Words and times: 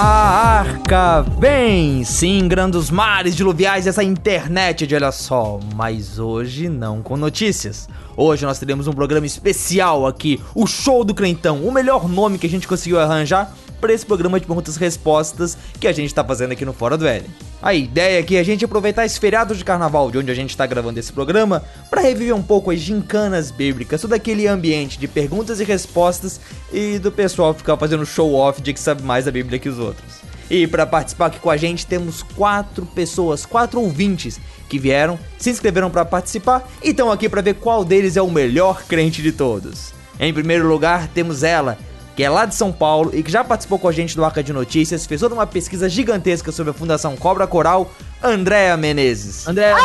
A 0.00 0.60
arca 0.60 1.22
vem, 1.40 2.04
sim, 2.04 2.46
grandes 2.46 2.88
mares 2.88 3.34
diluviais 3.34 3.84
essa 3.84 4.04
internet 4.04 4.86
de 4.86 4.94
olha 4.94 5.10
só, 5.10 5.58
mas 5.74 6.20
hoje 6.20 6.68
não 6.68 7.02
com 7.02 7.16
notícias. 7.16 7.88
Hoje 8.16 8.46
nós 8.46 8.60
teremos 8.60 8.86
um 8.86 8.92
programa 8.92 9.26
especial 9.26 10.06
aqui, 10.06 10.40
o 10.54 10.68
Show 10.68 11.02
do 11.02 11.12
Crentão, 11.12 11.64
o 11.64 11.72
melhor 11.72 12.08
nome 12.08 12.38
que 12.38 12.46
a 12.46 12.50
gente 12.50 12.68
conseguiu 12.68 13.00
arranjar 13.00 13.52
para 13.80 13.92
esse 13.92 14.06
programa 14.06 14.38
de 14.38 14.46
perguntas 14.46 14.76
e 14.76 14.78
respostas 14.78 15.58
que 15.80 15.88
a 15.88 15.92
gente 15.92 16.06
está 16.06 16.22
fazendo 16.22 16.52
aqui 16.52 16.64
no 16.64 16.72
Fora 16.72 16.96
do 16.96 17.04
Éden. 17.04 17.47
A 17.60 17.74
ideia 17.74 18.20
aqui 18.20 18.36
é 18.36 18.40
a 18.40 18.44
gente 18.44 18.64
aproveitar 18.64 19.04
esse 19.04 19.18
feriado 19.18 19.52
de 19.52 19.64
carnaval, 19.64 20.12
de 20.12 20.18
onde 20.18 20.30
a 20.30 20.34
gente 20.34 20.50
está 20.50 20.64
gravando 20.64 21.00
esse 21.00 21.12
programa, 21.12 21.64
para 21.90 22.00
reviver 22.00 22.34
um 22.34 22.42
pouco 22.42 22.70
as 22.70 22.78
gincanas 22.78 23.50
bíblicas, 23.50 24.00
todo 24.00 24.12
aquele 24.12 24.46
ambiente 24.46 24.96
de 24.96 25.08
perguntas 25.08 25.58
e 25.58 25.64
respostas 25.64 26.40
e 26.72 27.00
do 27.00 27.10
pessoal 27.10 27.52
ficar 27.52 27.76
fazendo 27.76 28.06
show-off 28.06 28.62
de 28.62 28.72
que 28.72 28.78
sabe 28.78 29.02
mais 29.02 29.24
da 29.24 29.32
Bíblia 29.32 29.58
que 29.58 29.68
os 29.68 29.78
outros. 29.80 30.20
E 30.48 30.68
para 30.68 30.86
participar 30.86 31.26
aqui 31.26 31.40
com 31.40 31.50
a 31.50 31.56
gente 31.56 31.84
temos 31.84 32.22
quatro 32.22 32.86
pessoas, 32.86 33.44
quatro 33.44 33.80
ouvintes 33.80 34.40
que 34.68 34.78
vieram, 34.78 35.18
se 35.36 35.50
inscreveram 35.50 35.90
para 35.90 36.04
participar 36.04 36.66
e 36.82 36.90
estão 36.90 37.10
aqui 37.10 37.28
para 37.28 37.42
ver 37.42 37.54
qual 37.54 37.84
deles 37.84 38.16
é 38.16 38.22
o 38.22 38.30
melhor 38.30 38.84
crente 38.84 39.20
de 39.20 39.32
todos. 39.32 39.92
Em 40.20 40.32
primeiro 40.32 40.68
lugar 40.68 41.08
temos 41.08 41.42
ela, 41.42 41.76
que 42.18 42.24
é 42.24 42.28
lá 42.28 42.44
de 42.44 42.54
São 42.56 42.72
Paulo 42.72 43.12
e 43.14 43.22
que 43.22 43.30
já 43.30 43.44
participou 43.44 43.78
com 43.78 43.86
a 43.86 43.92
gente 43.92 44.16
do 44.16 44.24
Arca 44.24 44.42
de 44.42 44.52
Notícias, 44.52 45.06
fez 45.06 45.20
toda 45.20 45.36
uma 45.36 45.46
pesquisa 45.46 45.88
gigantesca 45.88 46.50
sobre 46.50 46.72
a 46.72 46.74
Fundação 46.74 47.16
Cobra 47.16 47.46
Coral, 47.46 47.92
Andréa 48.20 48.76
Menezes. 48.76 49.46
Andréa. 49.46 49.76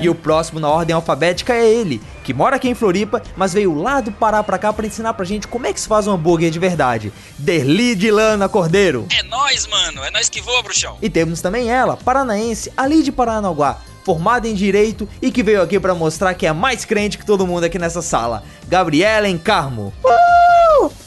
E 0.00 0.08
o 0.08 0.14
próximo 0.14 0.60
na 0.60 0.68
ordem 0.68 0.94
alfabética 0.94 1.52
é 1.52 1.68
ele, 1.68 2.00
que 2.22 2.32
mora 2.32 2.54
aqui 2.54 2.68
em 2.68 2.76
Floripa, 2.76 3.20
mas 3.36 3.52
veio 3.52 3.74
lá 3.74 4.00
do 4.00 4.12
Pará 4.12 4.40
pra 4.44 4.56
cá 4.56 4.72
pra 4.72 4.86
ensinar 4.86 5.14
pra 5.14 5.24
gente 5.24 5.48
como 5.48 5.66
é 5.66 5.72
que 5.72 5.80
se 5.80 5.88
faz 5.88 6.06
um 6.06 6.12
hambúrguer 6.12 6.48
de 6.48 6.60
verdade. 6.60 7.12
Derli 7.36 7.96
de 7.96 8.12
Lana 8.12 8.48
Cordeiro. 8.48 9.08
É 9.18 9.24
nós, 9.24 9.66
mano. 9.66 10.00
É 10.04 10.12
nós 10.12 10.28
que 10.28 10.40
voa, 10.40 10.62
bruxão. 10.62 10.96
E 11.02 11.10
temos 11.10 11.40
também 11.40 11.72
ela, 11.72 11.96
paranaense, 11.96 12.72
ali 12.76 13.02
de 13.02 13.10
Paranaguá, 13.10 13.80
formada 14.04 14.46
em 14.46 14.54
Direito 14.54 15.08
e 15.20 15.32
que 15.32 15.42
veio 15.42 15.60
aqui 15.60 15.80
pra 15.80 15.92
mostrar 15.92 16.34
que 16.34 16.46
é 16.46 16.52
mais 16.52 16.84
crente 16.84 17.18
que 17.18 17.26
todo 17.26 17.44
mundo 17.48 17.64
aqui 17.64 17.80
nessa 17.80 18.00
sala. 18.00 18.44
Gabriela 18.68 19.28
Encarmo. 19.28 19.92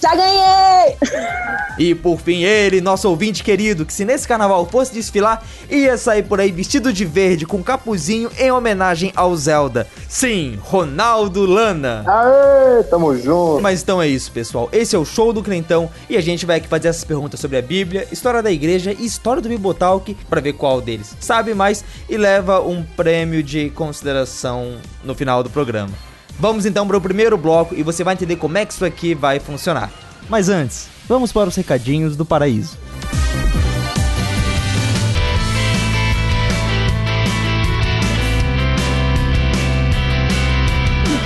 Já 0.01 0.15
ganhei! 0.15 0.97
E 1.77 1.93
por 1.93 2.19
fim 2.19 2.43
ele, 2.43 2.81
nosso 2.81 3.07
ouvinte 3.09 3.43
querido, 3.43 3.85
que 3.85 3.93
se 3.93 4.03
nesse 4.03 4.27
carnaval 4.27 4.65
fosse 4.65 4.93
desfilar, 4.93 5.43
ia 5.69 5.97
sair 5.97 6.23
por 6.23 6.39
aí 6.39 6.51
vestido 6.51 6.91
de 6.91 7.05
verde 7.05 7.45
com 7.45 7.61
capuzinho 7.61 8.31
em 8.37 8.51
homenagem 8.51 9.11
ao 9.15 9.35
Zelda. 9.35 9.87
Sim, 10.09 10.57
Ronaldo 10.61 11.45
Lana. 11.45 12.03
Aê, 12.07 12.83
tamo 12.83 13.15
junto. 13.15 13.61
Mas 13.61 13.83
então 13.83 14.01
é 14.01 14.07
isso, 14.07 14.31
pessoal. 14.31 14.69
Esse 14.71 14.95
é 14.95 14.99
o 14.99 15.05
show 15.05 15.31
do 15.31 15.43
Crentão 15.43 15.89
e 16.09 16.17
a 16.17 16.21
gente 16.21 16.45
vai 16.45 16.57
aqui 16.57 16.67
fazer 16.67 16.87
essas 16.87 17.03
perguntas 17.03 17.39
sobre 17.39 17.57
a 17.57 17.61
Bíblia, 17.61 18.07
história 18.11 18.41
da 18.41 18.51
igreja 18.51 18.91
e 18.91 19.05
história 19.05 19.41
do 19.41 19.49
Bibotalk 19.49 20.15
para 20.29 20.41
ver 20.41 20.53
qual 20.53 20.81
deles 20.81 21.15
sabe 21.19 21.53
mais 21.53 21.83
e 22.09 22.17
leva 22.17 22.61
um 22.61 22.83
prêmio 22.83 23.43
de 23.43 23.69
consideração 23.71 24.77
no 25.03 25.13
final 25.13 25.43
do 25.43 25.49
programa. 25.49 25.91
Vamos 26.39 26.67
então 26.67 26.85
para 26.87 26.95
o 26.95 27.01
primeiro 27.01 27.35
bloco 27.35 27.73
e 27.73 27.81
você 27.81 28.03
vai 28.03 28.13
entender 28.13 28.35
como 28.35 28.59
é 28.59 28.65
que 28.65 28.71
isso 28.71 28.85
aqui 28.85 29.15
vai 29.15 29.39
funcionar. 29.39 29.91
Mas 30.29 30.49
antes, 30.49 30.87
vamos 31.07 31.31
para 31.31 31.49
os 31.49 31.55
recadinhos 31.55 32.15
do 32.15 32.23
paraíso. 32.23 32.77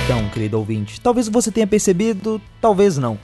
Então, 0.04 0.28
querido 0.30 0.58
ouvinte, 0.58 0.98
talvez 0.98 1.28
você 1.28 1.50
tenha 1.50 1.66
percebido, 1.66 2.40
talvez 2.58 2.96
não. 2.96 3.18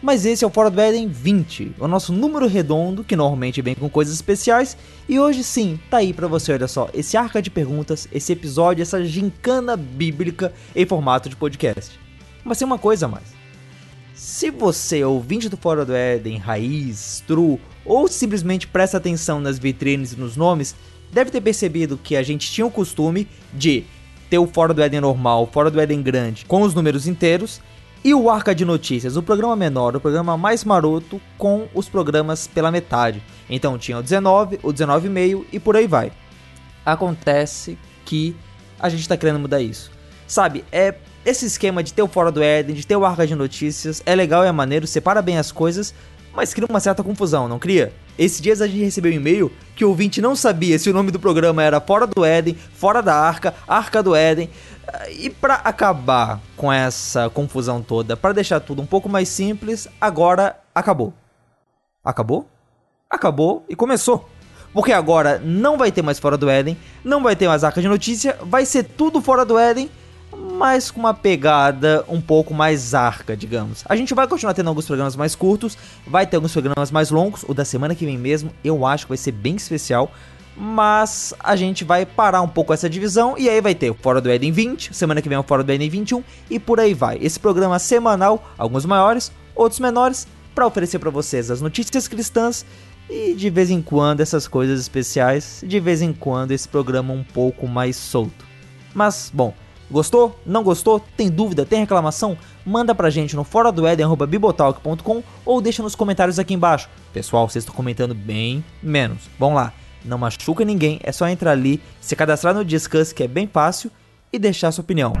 Mas 0.00 0.24
esse 0.24 0.44
é 0.44 0.46
o 0.46 0.50
Fora 0.50 0.70
do 0.70 0.80
Éden 0.80 1.08
20, 1.08 1.74
o 1.78 1.88
nosso 1.88 2.12
número 2.12 2.46
redondo, 2.46 3.02
que 3.02 3.16
normalmente 3.16 3.60
vem 3.60 3.74
com 3.74 3.90
coisas 3.90 4.14
especiais, 4.14 4.76
e 5.08 5.18
hoje 5.18 5.42
sim, 5.42 5.78
tá 5.90 5.96
aí 5.96 6.12
pra 6.12 6.28
você, 6.28 6.52
olha 6.52 6.68
só, 6.68 6.88
esse 6.94 7.16
arca 7.16 7.42
de 7.42 7.50
perguntas, 7.50 8.06
esse 8.12 8.32
episódio, 8.32 8.82
essa 8.82 9.04
gincana 9.04 9.76
bíblica 9.76 10.52
em 10.74 10.86
formato 10.86 11.28
de 11.28 11.34
podcast. 11.34 11.98
Mas 12.44 12.58
tem 12.58 12.66
uma 12.66 12.78
coisa 12.78 13.06
a 13.06 13.08
mais. 13.08 13.38
Se 14.14 14.50
você 14.50 15.00
é 15.00 15.06
ouvinte 15.06 15.48
do 15.48 15.56
Fora 15.56 15.84
do 15.84 15.94
Éden, 15.94 16.38
Raiz, 16.38 17.24
True, 17.26 17.60
ou 17.84 18.06
simplesmente 18.06 18.68
presta 18.68 18.98
atenção 18.98 19.40
nas 19.40 19.58
vitrines 19.58 20.12
e 20.12 20.16
nos 20.16 20.36
nomes, 20.36 20.76
deve 21.12 21.30
ter 21.30 21.40
percebido 21.40 21.98
que 21.98 22.16
a 22.16 22.22
gente 22.22 22.50
tinha 22.50 22.66
o 22.66 22.70
costume 22.70 23.26
de 23.52 23.84
ter 24.30 24.38
o 24.38 24.46
Fora 24.46 24.72
do 24.72 24.82
Éden 24.82 25.00
normal, 25.00 25.42
o 25.42 25.46
Fora 25.46 25.70
do 25.70 25.80
Éden 25.80 26.02
grande, 26.02 26.44
com 26.44 26.62
os 26.62 26.74
números 26.74 27.06
inteiros, 27.06 27.60
e 28.04 28.14
o 28.14 28.30
Arca 28.30 28.54
de 28.54 28.64
Notícias, 28.64 29.16
o 29.16 29.22
programa 29.22 29.56
menor, 29.56 29.96
o 29.96 30.00
programa 30.00 30.36
mais 30.36 30.64
maroto, 30.64 31.20
com 31.36 31.68
os 31.74 31.88
programas 31.88 32.46
pela 32.46 32.70
metade. 32.70 33.22
Então 33.50 33.76
tinha 33.76 33.98
o 33.98 34.02
19, 34.02 34.60
o 34.62 34.72
19,5 34.72 35.44
e 35.52 35.58
por 35.58 35.76
aí 35.76 35.86
vai. 35.86 36.12
Acontece 36.86 37.76
que 38.04 38.36
a 38.78 38.88
gente 38.88 39.08
tá 39.08 39.16
querendo 39.16 39.40
mudar 39.40 39.60
isso. 39.60 39.90
Sabe, 40.26 40.64
é 40.70 40.94
esse 41.24 41.46
esquema 41.46 41.82
de 41.82 41.92
ter 41.92 42.02
o 42.02 42.08
Fora 42.08 42.30
do 42.30 42.42
Éden, 42.42 42.74
de 42.74 42.86
ter 42.86 42.96
o 42.96 43.04
Arca 43.04 43.26
de 43.26 43.34
Notícias, 43.34 44.02
é 44.06 44.14
legal, 44.14 44.44
é 44.44 44.52
maneiro, 44.52 44.86
separa 44.86 45.20
bem 45.20 45.36
as 45.36 45.50
coisas, 45.50 45.94
mas 46.34 46.54
cria 46.54 46.66
uma 46.68 46.80
certa 46.80 47.02
confusão, 47.02 47.48
não 47.48 47.58
cria? 47.58 47.92
Esses 48.18 48.40
dias 48.40 48.60
a 48.60 48.66
gente 48.66 48.82
recebeu 48.82 49.12
um 49.12 49.14
e-mail 49.14 49.52
que 49.76 49.84
o 49.84 49.90
ouvinte 49.90 50.20
não 50.20 50.34
sabia 50.34 50.76
se 50.78 50.90
o 50.90 50.92
nome 50.92 51.12
do 51.12 51.20
programa 51.20 51.62
era 51.62 51.80
Fora 51.80 52.04
do 52.04 52.24
Éden, 52.24 52.56
Fora 52.74 53.00
da 53.00 53.14
Arca, 53.14 53.54
Arca 53.66 54.02
do 54.02 54.14
Éden. 54.14 54.50
E 55.10 55.30
para 55.30 55.54
acabar 55.54 56.40
com 56.56 56.72
essa 56.72 57.30
confusão 57.30 57.80
toda, 57.80 58.16
para 58.16 58.32
deixar 58.32 58.58
tudo 58.58 58.82
um 58.82 58.86
pouco 58.86 59.08
mais 59.08 59.28
simples, 59.28 59.86
agora 60.00 60.58
acabou. 60.74 61.14
Acabou? 62.04 62.48
Acabou 63.08 63.64
e 63.68 63.76
começou. 63.76 64.28
Porque 64.72 64.92
agora 64.92 65.38
não 65.38 65.78
vai 65.78 65.92
ter 65.92 66.02
mais 66.02 66.18
Fora 66.18 66.36
do 66.36 66.50
Éden, 66.50 66.76
não 67.04 67.22
vai 67.22 67.36
ter 67.36 67.46
mais 67.46 67.62
Arca 67.62 67.80
de 67.80 67.88
Notícia, 67.88 68.36
vai 68.42 68.66
ser 68.66 68.82
tudo 68.82 69.20
Fora 69.20 69.44
do 69.44 69.58
Éden, 69.58 69.88
mas 70.58 70.90
com 70.90 70.98
uma 70.98 71.14
pegada 71.14 72.04
um 72.08 72.20
pouco 72.20 72.52
mais 72.52 72.92
arca, 72.92 73.36
digamos. 73.36 73.84
A 73.88 73.94
gente 73.94 74.12
vai 74.12 74.26
continuar 74.26 74.54
tendo 74.54 74.66
alguns 74.66 74.86
programas 74.86 75.14
mais 75.14 75.36
curtos, 75.36 75.78
vai 76.04 76.26
ter 76.26 76.34
alguns 76.34 76.52
programas 76.52 76.90
mais 76.90 77.10
longos, 77.10 77.44
o 77.46 77.54
da 77.54 77.64
semana 77.64 77.94
que 77.94 78.04
vem 78.04 78.18
mesmo, 78.18 78.50
eu 78.64 78.84
acho 78.84 79.06
que 79.06 79.10
vai 79.10 79.16
ser 79.16 79.30
bem 79.30 79.54
especial, 79.54 80.10
mas 80.56 81.32
a 81.38 81.54
gente 81.54 81.84
vai 81.84 82.04
parar 82.04 82.42
um 82.42 82.48
pouco 82.48 82.74
essa 82.74 82.90
divisão 82.90 83.36
e 83.38 83.48
aí 83.48 83.60
vai 83.60 83.72
ter 83.72 83.88
o 83.90 83.94
Fora 83.94 84.20
do 84.20 84.28
Éden 84.28 84.50
20, 84.50 84.92
semana 84.92 85.22
que 85.22 85.28
vem 85.28 85.38
o 85.38 85.44
Fora 85.44 85.62
do 85.62 85.70
Éden 85.70 85.88
21 85.88 86.24
e 86.50 86.58
por 86.58 86.80
aí 86.80 86.92
vai. 86.92 87.18
Esse 87.22 87.38
programa 87.38 87.78
semanal, 87.78 88.50
alguns 88.58 88.84
maiores, 88.84 89.30
outros 89.54 89.78
menores, 89.78 90.26
para 90.56 90.66
oferecer 90.66 90.98
para 90.98 91.10
vocês 91.10 91.52
as 91.52 91.60
notícias 91.60 92.08
cristãs 92.08 92.66
e 93.08 93.32
de 93.32 93.48
vez 93.48 93.70
em 93.70 93.80
quando 93.80 94.22
essas 94.22 94.48
coisas 94.48 94.80
especiais, 94.80 95.62
de 95.64 95.78
vez 95.78 96.02
em 96.02 96.12
quando 96.12 96.50
esse 96.50 96.68
programa 96.68 97.14
um 97.14 97.22
pouco 97.22 97.68
mais 97.68 97.94
solto. 97.94 98.44
Mas, 98.92 99.30
bom, 99.32 99.54
Gostou? 99.90 100.38
Não 100.44 100.62
gostou? 100.62 101.00
Tem 101.16 101.30
dúvida? 101.30 101.64
Tem 101.64 101.80
reclamação? 101.80 102.36
Manda 102.64 102.94
pra 102.94 103.10
gente 103.10 103.34
no 103.34 103.44
fora 103.44 103.72
do 103.72 103.88
Eden@bibotalk.com 103.88 105.22
ou 105.44 105.60
deixa 105.60 105.82
nos 105.82 105.94
comentários 105.94 106.38
aqui 106.38 106.52
embaixo. 106.52 106.88
Pessoal, 107.12 107.48
vocês 107.48 107.62
estão 107.62 107.74
comentando 107.74 108.14
bem 108.14 108.62
menos. 108.82 109.22
Vamos 109.38 109.56
lá. 109.56 109.72
Não 110.04 110.18
machuca 110.18 110.64
ninguém, 110.64 111.00
é 111.02 111.10
só 111.10 111.28
entrar 111.28 111.52
ali, 111.52 111.82
se 112.00 112.14
cadastrar 112.14 112.54
no 112.54 112.64
Discuss, 112.64 113.12
que 113.12 113.24
é 113.24 113.28
bem 113.28 113.46
fácil, 113.46 113.90
e 114.32 114.38
deixar 114.38 114.70
sua 114.70 114.82
opinião. 114.82 115.12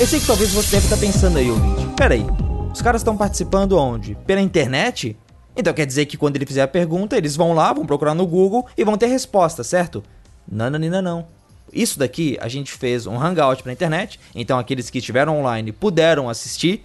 Eu 0.00 0.06
sei 0.06 0.20
que 0.20 0.26
talvez 0.26 0.52
você 0.52 0.76
deve 0.76 0.86
estar 0.86 0.96
pensando 0.96 1.38
aí, 1.38 1.50
ouvinte. 1.50 1.86
Pera 1.96 2.14
aí, 2.14 2.24
os 2.72 2.80
caras 2.80 3.00
estão 3.00 3.16
participando 3.16 3.76
onde? 3.76 4.14
Pela 4.26 4.40
internet? 4.40 5.16
Então 5.58 5.74
quer 5.74 5.84
dizer 5.84 6.06
que 6.06 6.16
quando 6.16 6.36
ele 6.36 6.46
fizer 6.46 6.62
a 6.62 6.68
pergunta, 6.68 7.16
eles 7.16 7.34
vão 7.34 7.52
lá, 7.52 7.72
vão 7.72 7.84
procurar 7.84 8.14
no 8.14 8.24
Google 8.24 8.64
e 8.76 8.84
vão 8.84 8.96
ter 8.96 9.06
resposta, 9.06 9.64
certo? 9.64 10.04
Não, 10.50 10.70
não. 10.70 11.26
Isso 11.72 11.98
daqui 11.98 12.38
a 12.40 12.46
gente 12.46 12.72
fez 12.72 13.08
um 13.08 13.20
hangout 13.20 13.64
para 13.64 13.72
internet, 13.72 14.20
então 14.36 14.56
aqueles 14.56 14.88
que 14.88 14.98
estiveram 14.98 15.40
online 15.40 15.72
puderam 15.72 16.28
assistir 16.28 16.84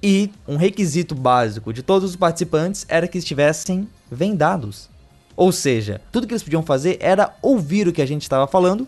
e 0.00 0.30
um 0.46 0.56
requisito 0.56 1.16
básico 1.16 1.72
de 1.72 1.82
todos 1.82 2.10
os 2.10 2.16
participantes 2.16 2.86
era 2.88 3.08
que 3.08 3.18
estivessem 3.18 3.88
vendados. 4.08 4.88
Ou 5.36 5.50
seja, 5.50 6.00
tudo 6.12 6.26
que 6.26 6.32
eles 6.32 6.44
podiam 6.44 6.62
fazer 6.62 6.98
era 7.00 7.34
ouvir 7.42 7.88
o 7.88 7.92
que 7.92 8.02
a 8.02 8.06
gente 8.06 8.22
estava 8.22 8.46
falando 8.46 8.86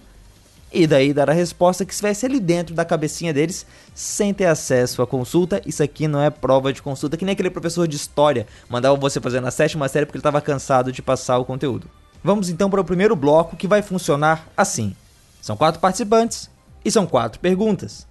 e 0.72 0.86
daí 0.86 1.12
dar 1.12 1.30
a 1.30 1.32
resposta 1.32 1.84
que 1.84 1.92
estivesse 1.92 2.26
ali 2.26 2.40
dentro 2.40 2.74
da 2.74 2.84
cabecinha 2.84 3.32
deles, 3.32 3.64
sem 3.94 4.34
ter 4.34 4.46
acesso 4.46 5.02
à 5.02 5.06
consulta. 5.06 5.62
Isso 5.64 5.82
aqui 5.82 6.08
não 6.08 6.20
é 6.20 6.30
prova 6.30 6.72
de 6.72 6.82
consulta, 6.82 7.16
que 7.16 7.24
nem 7.24 7.32
aquele 7.32 7.50
professor 7.50 7.86
de 7.86 7.96
história 7.96 8.46
mandava 8.68 8.96
você 8.96 9.20
fazer 9.20 9.40
na 9.40 9.50
sétima 9.50 9.88
série 9.88 10.04
porque 10.04 10.16
ele 10.16 10.20
estava 10.20 10.40
cansado 10.40 10.90
de 10.90 11.00
passar 11.00 11.38
o 11.38 11.44
conteúdo. 11.44 11.88
Vamos 12.22 12.48
então 12.48 12.70
para 12.70 12.80
o 12.80 12.84
primeiro 12.84 13.14
bloco 13.14 13.56
que 13.56 13.68
vai 13.68 13.82
funcionar 13.82 14.48
assim: 14.56 14.96
são 15.40 15.56
quatro 15.56 15.80
participantes 15.80 16.50
e 16.84 16.90
são 16.90 17.06
quatro 17.06 17.38
perguntas. 17.38 18.06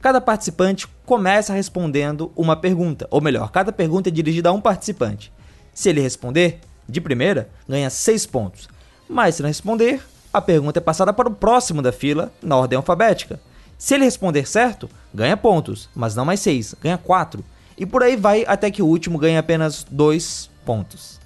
Cada 0.00 0.20
participante 0.20 0.88
começa 1.04 1.52
respondendo 1.52 2.32
uma 2.34 2.56
pergunta, 2.56 3.06
ou 3.10 3.20
melhor, 3.20 3.50
cada 3.50 3.70
pergunta 3.70 4.08
é 4.08 4.12
dirigida 4.12 4.48
a 4.48 4.52
um 4.52 4.60
participante. 4.60 5.30
Se 5.74 5.90
ele 5.90 6.00
responder 6.00 6.60
de 6.88 7.00
primeira, 7.00 7.50
ganha 7.68 7.90
6 7.90 8.24
pontos, 8.26 8.68
mas 9.08 9.34
se 9.34 9.42
não 9.42 9.48
responder, 9.48 10.02
a 10.32 10.40
pergunta 10.40 10.78
é 10.78 10.82
passada 10.82 11.12
para 11.12 11.28
o 11.28 11.34
próximo 11.34 11.82
da 11.82 11.92
fila 11.92 12.32
na 12.42 12.56
ordem 12.56 12.76
alfabética. 12.76 13.40
Se 13.76 13.94
ele 13.94 14.04
responder 14.04 14.46
certo, 14.46 14.88
ganha 15.12 15.36
pontos, 15.36 15.88
mas 15.94 16.14
não 16.14 16.24
mais 16.24 16.40
6, 16.40 16.76
ganha 16.80 16.98
4. 16.98 17.44
E 17.76 17.86
por 17.86 18.02
aí 18.02 18.14
vai 18.14 18.44
até 18.46 18.70
que 18.70 18.82
o 18.82 18.86
último 18.86 19.18
ganhe 19.18 19.38
apenas 19.38 19.84
2 19.90 20.50
pontos. 20.64 21.18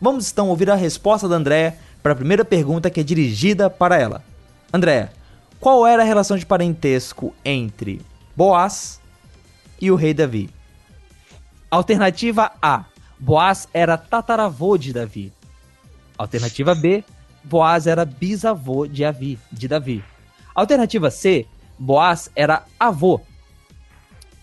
Vamos 0.00 0.32
então 0.32 0.48
ouvir 0.48 0.70
a 0.70 0.74
resposta 0.74 1.28
da 1.28 1.36
Andréa 1.36 1.76
para 2.02 2.12
a 2.12 2.16
primeira 2.16 2.44
pergunta 2.44 2.88
que 2.88 3.00
é 3.00 3.02
dirigida 3.02 3.68
para 3.68 3.98
ela. 3.98 4.24
Andréa, 4.72 5.12
qual 5.60 5.86
era 5.86 6.02
a 6.02 6.06
relação 6.06 6.38
de 6.38 6.46
parentesco 6.46 7.34
entre 7.44 8.00
Boaz 8.34 8.98
e 9.78 9.90
o 9.90 9.94
rei 9.94 10.14
Davi? 10.14 10.48
Alternativa 11.70 12.50
A: 12.62 12.86
Boaz 13.18 13.68
era 13.74 13.98
tataravô 13.98 14.78
de 14.78 14.92
Davi. 14.92 15.32
Alternativa 16.16 16.74
B: 16.74 17.04
Boaz 17.42 17.86
era 17.86 18.04
bisavô 18.04 18.86
de, 18.86 19.04
Avi, 19.04 19.38
de 19.50 19.66
Davi. 19.66 20.04
Alternativa 20.54 21.10
C: 21.10 21.46
Boaz 21.78 22.30
era 22.34 22.64
avô. 22.78 23.20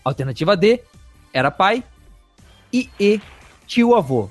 Alternativa 0.04 0.56
D: 0.56 0.82
era 1.32 1.50
pai. 1.50 1.84
E 2.72 2.90
E: 2.98 3.20
tio 3.66 3.94
avô. 3.94 4.28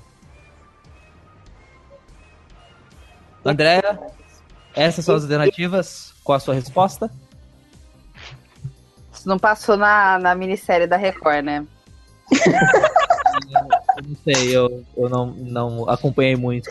Andréa, 3.44 4.00
essas 4.76 5.06
são 5.06 5.16
as 5.16 5.24
alternativas. 5.24 6.14
Qual 6.24 6.36
a 6.36 6.40
sua 6.40 6.54
resposta? 6.54 7.10
Isso 9.14 9.28
não 9.28 9.40
passou 9.40 9.78
na, 9.78 10.20
na 10.20 10.36
minissérie 10.36 10.86
da 10.86 10.98
Record, 10.98 11.46
né? 11.46 11.66
Eu 13.98 14.04
não 14.04 14.16
sei, 14.24 14.56
eu, 14.56 14.86
eu 14.96 15.10
não, 15.10 15.28
não 15.28 15.90
acompanhei 15.90 16.36
muito. 16.36 16.70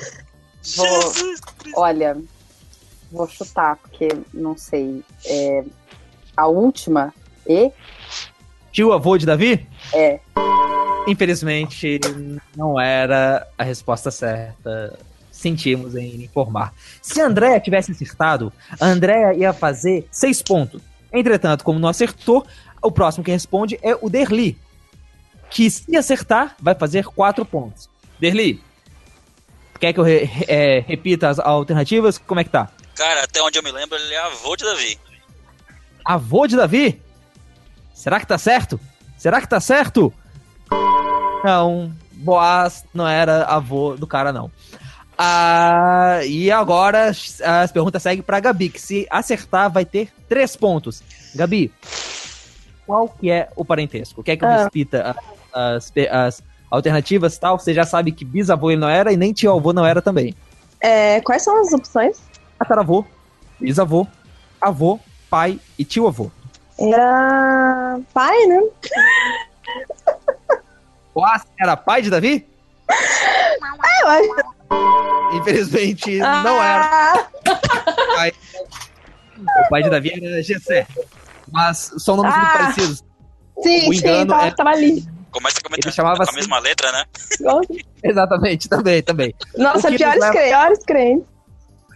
Vou- 0.74 0.86
Jesus 1.12 1.40
Cristo. 1.40 1.78
Olha, 1.80 2.16
vou 3.12 3.28
chutar, 3.28 3.76
porque 3.76 4.08
não 4.32 4.56
sei. 4.56 5.02
É, 5.26 5.64
a 6.36 6.46
última, 6.48 7.12
E? 7.46 7.70
Tio 8.72 8.92
avô 8.92 9.16
de 9.16 9.24
Davi? 9.24 9.66
É. 9.94 10.18
Infelizmente, 11.06 12.00
não 12.56 12.80
era 12.80 13.46
a 13.56 13.62
resposta 13.62 14.10
certa. 14.10 14.98
Sentimos 15.30 15.94
em 15.94 16.24
informar. 16.24 16.74
Se 17.00 17.20
a 17.20 17.26
Andrea 17.26 17.60
tivesse 17.60 17.92
acertado, 17.92 18.52
a 18.80 18.86
Andrea 18.86 19.32
ia 19.34 19.52
fazer 19.52 20.06
seis 20.10 20.42
pontos. 20.42 20.82
Entretanto, 21.12 21.62
como 21.62 21.78
não 21.78 21.88
acertou, 21.88 22.44
o 22.82 22.90
próximo 22.90 23.22
que 23.22 23.30
responde 23.30 23.78
é 23.82 23.96
o 24.00 24.08
Derli. 24.10 24.58
Que 25.50 25.70
se 25.70 25.96
acertar, 25.96 26.56
vai 26.60 26.74
fazer 26.74 27.04
quatro 27.04 27.44
pontos. 27.44 27.88
Derli, 28.18 28.60
quer 29.78 29.92
que 29.92 30.00
eu 30.00 30.04
re- 30.04 30.28
é, 30.48 30.80
repita 30.86 31.28
as 31.28 31.38
alternativas? 31.38 32.18
Como 32.18 32.40
é 32.40 32.44
que 32.44 32.50
tá? 32.50 32.68
Cara, 32.94 33.24
até 33.24 33.42
onde 33.42 33.58
eu 33.58 33.62
me 33.62 33.70
lembro, 33.72 33.96
ele 33.96 34.14
é 34.14 34.18
avô 34.20 34.56
de 34.56 34.64
Davi. 34.64 34.98
Avô 36.04 36.46
de 36.46 36.56
Davi? 36.56 37.00
Será 37.94 38.18
que 38.20 38.26
tá 38.26 38.38
certo? 38.38 38.78
Será 39.18 39.40
que 39.40 39.48
tá 39.48 39.60
certo? 39.60 40.12
Não, 41.44 41.92
Boaz 42.12 42.84
não 42.94 43.06
era 43.06 43.44
avô 43.44 43.96
do 43.96 44.06
cara, 44.06 44.32
não. 44.32 44.50
Ah, 45.18 46.20
e 46.26 46.50
agora 46.50 47.08
as 47.08 47.72
perguntas 47.72 48.02
seguem 48.02 48.22
pra 48.22 48.40
Gabi, 48.40 48.68
que 48.68 48.80
se 48.80 49.06
acertar 49.10 49.70
vai 49.70 49.84
ter 49.84 50.10
três 50.28 50.54
pontos. 50.56 51.02
Gabi, 51.34 51.72
qual 52.86 53.08
que 53.08 53.30
é 53.30 53.48
o 53.56 53.64
parentesco? 53.64 54.22
Quer 54.22 54.36
que 54.36 54.44
eu 54.44 54.48
Ah. 54.48 54.64
repita 54.64 55.16
a- 55.52 55.74
as, 55.76 55.90
pe- 55.90 56.08
as 56.08 56.42
alternativas 56.70 57.34
e 57.36 57.40
tal? 57.40 57.58
Você 57.58 57.72
já 57.74 57.84
sabe 57.84 58.12
que 58.12 58.24
bisavô 58.24 58.70
ele 58.70 58.80
não 58.80 58.88
era 58.88 59.12
e 59.12 59.16
nem 59.16 59.32
tio 59.32 59.52
avô 59.56 59.72
não 59.72 59.84
era 59.86 60.00
também. 60.02 60.34
É, 60.80 61.20
quais 61.22 61.42
são 61.42 61.60
as 61.60 61.72
opções? 61.72 62.18
Tataravô, 62.58 63.04
bisavô, 63.60 64.06
avô, 64.60 64.98
pai 65.30 65.58
e 65.78 65.84
tio 65.84 66.06
avô. 66.06 66.30
Era 66.78 67.98
pai, 68.12 68.36
né? 68.46 68.60
Boaz 71.14 71.42
era 71.58 71.76
pai 71.76 72.02
de 72.02 72.10
Davi? 72.10 72.46
É, 72.90 74.02
eu 74.02 74.08
acho. 74.08 75.36
Infelizmente, 75.36 76.18
não 76.18 76.62
era. 76.62 77.28
Ah, 78.18 78.30
O 79.38 79.68
pai 79.70 79.82
de 79.82 79.90
Davi 79.90 80.12
era 80.12 80.42
Gessé. 80.42 80.86
Mas 81.50 81.92
são 81.98 82.16
nomes 82.16 82.34
muito 82.36 82.48
Ah. 82.48 82.52
parecidos. 82.58 83.04
Sim, 83.62 83.88
O 83.90 83.94
sim, 83.94 84.26
tava, 84.26 84.46
é- 84.46 84.50
tava 84.50 84.70
ali. 84.70 85.06
Começa 85.36 85.60
com 85.60 85.74
a, 85.74 85.76
Ele 85.76 85.92
chamava 85.92 86.16
com 86.16 86.22
a 86.22 86.24
assim. 86.24 86.36
mesma 86.36 86.58
letra, 86.60 86.90
né? 86.92 87.04
Exatamente, 88.02 88.70
também, 88.70 89.02
também. 89.02 89.34
Nossa, 89.54 89.88
piores 89.92 90.18
leva- 90.18 90.30
crentes. 90.32 90.48
Piores 90.50 90.78
crentes. 90.86 91.26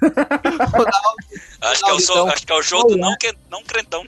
Acho 1.63 1.85
que, 1.85 1.91
é 1.91 1.95
o, 1.95 2.01
so- 2.01 2.13
então, 2.13 2.29
acho 2.29 2.47
que 2.47 2.53
é 2.53 2.57
o 2.57 2.63
jogo 2.63 2.89
vamos 2.91 3.01
não, 3.07 3.17
que, 3.17 3.35
não 3.51 3.63
crentão. 3.63 4.05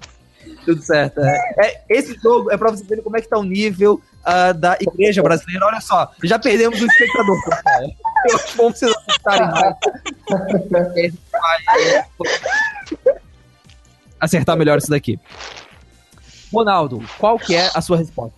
Tudo 0.66 0.82
certo. 0.82 1.20
É. 1.20 1.36
É, 1.58 1.82
esse 1.88 2.14
jogo 2.20 2.50
é 2.52 2.58
pra 2.58 2.70
vocês 2.70 2.86
verem 2.86 3.02
como 3.02 3.16
é 3.16 3.22
que 3.22 3.28
tá 3.28 3.38
o 3.38 3.42
nível 3.42 4.00
ah, 4.22 4.52
da 4.52 4.76
igreja 4.80 5.22
brasileira. 5.22 5.64
Olha 5.66 5.80
só, 5.80 6.10
já 6.24 6.38
perdemos 6.38 6.80
um 6.80 6.86
espectador. 6.86 7.36
mais. 10.70 10.96
Esse 10.96 11.18
vai 11.32 13.14
Acertar 14.20 14.56
melhor 14.58 14.76
isso 14.78 14.90
daqui. 14.90 15.18
Ronaldo, 16.52 17.02
qual 17.18 17.38
que 17.38 17.54
é 17.56 17.70
a 17.74 17.80
sua 17.80 17.96
resposta? 17.96 18.36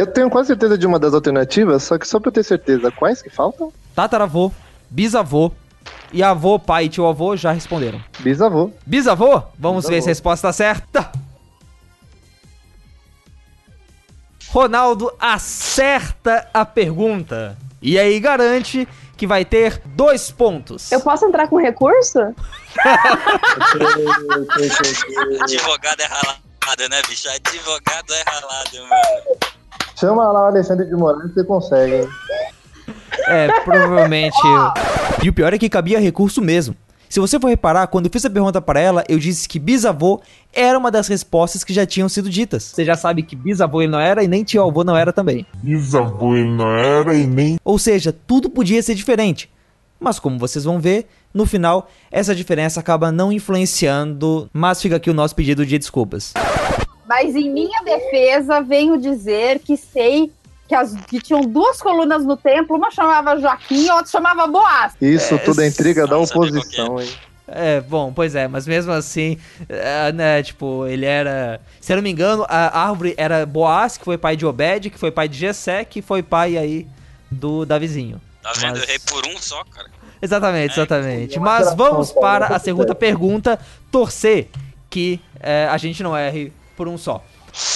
Eu 0.00 0.06
tenho 0.06 0.30
quase 0.30 0.46
certeza 0.46 0.78
de 0.78 0.86
uma 0.86 0.98
das 0.98 1.12
alternativas, 1.12 1.82
só 1.82 1.98
que 1.98 2.08
só 2.08 2.18
pra 2.18 2.28
eu 2.28 2.32
ter 2.32 2.42
certeza, 2.42 2.90
quais 2.90 3.20
que 3.20 3.28
faltam? 3.28 3.70
Tataravô, 3.94 4.50
bisavô 4.88 5.52
e 6.10 6.22
avô, 6.22 6.58
pai 6.58 6.86
e 6.86 6.88
tio 6.88 7.06
avô 7.06 7.36
já 7.36 7.52
responderam. 7.52 8.02
Bisavô. 8.18 8.72
Bisavô? 8.86 9.42
Vamos 9.58 9.84
Bisavô. 9.84 9.94
ver 9.94 10.00
se 10.00 10.08
a 10.08 10.12
resposta 10.12 10.48
tá 10.48 10.52
certa. 10.54 11.12
Ronaldo 14.48 15.12
acerta 15.20 16.48
a 16.54 16.64
pergunta. 16.64 17.58
E 17.82 17.98
aí 17.98 18.18
garante 18.18 18.88
que 19.18 19.26
vai 19.26 19.44
ter 19.44 19.82
dois 19.84 20.30
pontos. 20.30 20.90
Eu 20.90 21.02
posso 21.02 21.26
entrar 21.26 21.46
com 21.46 21.58
recurso? 21.58 22.20
Advogado 25.42 26.00
é 26.00 26.06
ralado, 26.06 26.88
né, 26.88 27.02
bicho? 27.06 27.28
Advogado 27.28 28.14
é 28.14 28.22
ralado, 28.26 28.78
mano. 28.88 29.59
Chama 30.00 30.32
lá 30.32 30.44
o 30.44 30.46
Alexandre 30.46 30.86
de 30.86 30.94
Moraes 30.94 31.28
que 31.28 31.34
você 31.34 31.44
consegue. 31.44 32.08
É, 33.28 33.48
provavelmente. 33.60 34.38
E 35.22 35.28
o 35.28 35.32
pior 35.32 35.52
é 35.52 35.58
que 35.58 35.68
cabia 35.68 36.00
recurso 36.00 36.40
mesmo. 36.40 36.74
Se 37.06 37.20
você 37.20 37.38
for 37.38 37.48
reparar, 37.48 37.86
quando 37.88 38.06
eu 38.06 38.10
fiz 38.10 38.24
a 38.24 38.30
pergunta 38.30 38.62
para 38.62 38.80
ela, 38.80 39.04
eu 39.08 39.18
disse 39.18 39.46
que 39.46 39.58
bisavô 39.58 40.22
era 40.54 40.78
uma 40.78 40.90
das 40.90 41.06
respostas 41.06 41.62
que 41.62 41.74
já 41.74 41.84
tinham 41.84 42.08
sido 42.08 42.30
ditas. 42.30 42.62
Você 42.62 42.82
já 42.82 42.94
sabe 42.94 43.22
que 43.22 43.36
bisavô 43.36 43.82
ele 43.82 43.90
não 43.92 44.00
era 44.00 44.24
e 44.24 44.28
nem 44.28 44.42
tio 44.42 44.66
avô 44.66 44.82
não 44.84 44.96
era 44.96 45.12
também. 45.12 45.44
Bisavô 45.62 46.34
ele 46.34 46.48
não 46.48 46.70
era 46.70 47.12
e 47.14 47.26
nem 47.26 47.58
Ou 47.62 47.78
seja, 47.78 48.10
tudo 48.26 48.48
podia 48.48 48.82
ser 48.82 48.94
diferente. 48.94 49.50
Mas 49.98 50.18
como 50.18 50.38
vocês 50.38 50.64
vão 50.64 50.80
ver, 50.80 51.08
no 51.34 51.44
final, 51.44 51.90
essa 52.10 52.34
diferença 52.34 52.80
acaba 52.80 53.12
não 53.12 53.30
influenciando, 53.30 54.48
mas 54.50 54.80
fica 54.80 54.96
aqui 54.96 55.10
o 55.10 55.14
nosso 55.14 55.34
pedido 55.34 55.66
de 55.66 55.76
desculpas. 55.78 56.32
Mas 57.10 57.34
em 57.34 57.50
minha 57.50 57.82
defesa, 57.82 58.60
venho 58.60 58.96
dizer 58.96 59.58
que 59.58 59.76
sei 59.76 60.30
que, 60.68 60.76
as, 60.76 60.94
que 61.08 61.20
tinham 61.20 61.40
duas 61.40 61.82
colunas 61.82 62.24
no 62.24 62.36
templo, 62.36 62.76
uma 62.76 62.88
chamava 62.88 63.36
Joaquim 63.36 63.86
e 63.86 63.90
a 63.90 63.96
outra 63.96 64.12
chamava 64.12 64.46
Boaz. 64.46 64.92
Isso 65.00 65.36
tudo 65.40 65.60
é 65.60 65.66
intriga 65.66 66.06
da 66.06 66.16
oposição, 66.16 67.00
hein? 67.00 67.10
É, 67.48 67.80
bom, 67.80 68.12
pois 68.12 68.36
é, 68.36 68.46
mas 68.46 68.64
mesmo 68.64 68.92
assim, 68.92 69.36
é, 69.68 70.12
né, 70.12 70.40
tipo, 70.40 70.86
ele 70.86 71.04
era. 71.04 71.60
Se 71.80 71.92
eu 71.92 71.96
não 71.96 72.02
me 72.04 72.12
engano, 72.12 72.46
a 72.48 72.80
árvore 72.80 73.12
era 73.16 73.44
Boaz, 73.44 73.96
que 73.98 74.04
foi 74.04 74.16
pai 74.16 74.36
de 74.36 74.46
Obed, 74.46 74.88
que 74.88 74.96
foi 74.96 75.10
pai 75.10 75.28
de 75.28 75.36
Jessé, 75.36 75.84
que 75.84 76.00
foi 76.00 76.22
pai 76.22 76.56
aí 76.56 76.86
do 77.28 77.66
Davizinho. 77.66 78.20
Tá 78.40 78.52
vendo? 78.52 78.70
Mas- 78.70 78.78
Eu 78.78 78.84
errei 78.84 78.98
por 79.00 79.26
um 79.26 79.36
só, 79.36 79.64
cara. 79.64 79.88
Exatamente, 80.22 80.74
exatamente. 80.74 81.40
Mas 81.40 81.74
vamos 81.74 82.12
para 82.12 82.54
a 82.54 82.58
segunda 82.60 82.94
pergunta, 82.94 83.58
torcer 83.90 84.48
que 84.88 85.20
é, 85.40 85.66
a 85.68 85.76
gente 85.76 86.04
não 86.04 86.16
erre 86.16 86.52
por 86.80 86.88
um 86.88 86.96
só. 86.96 87.22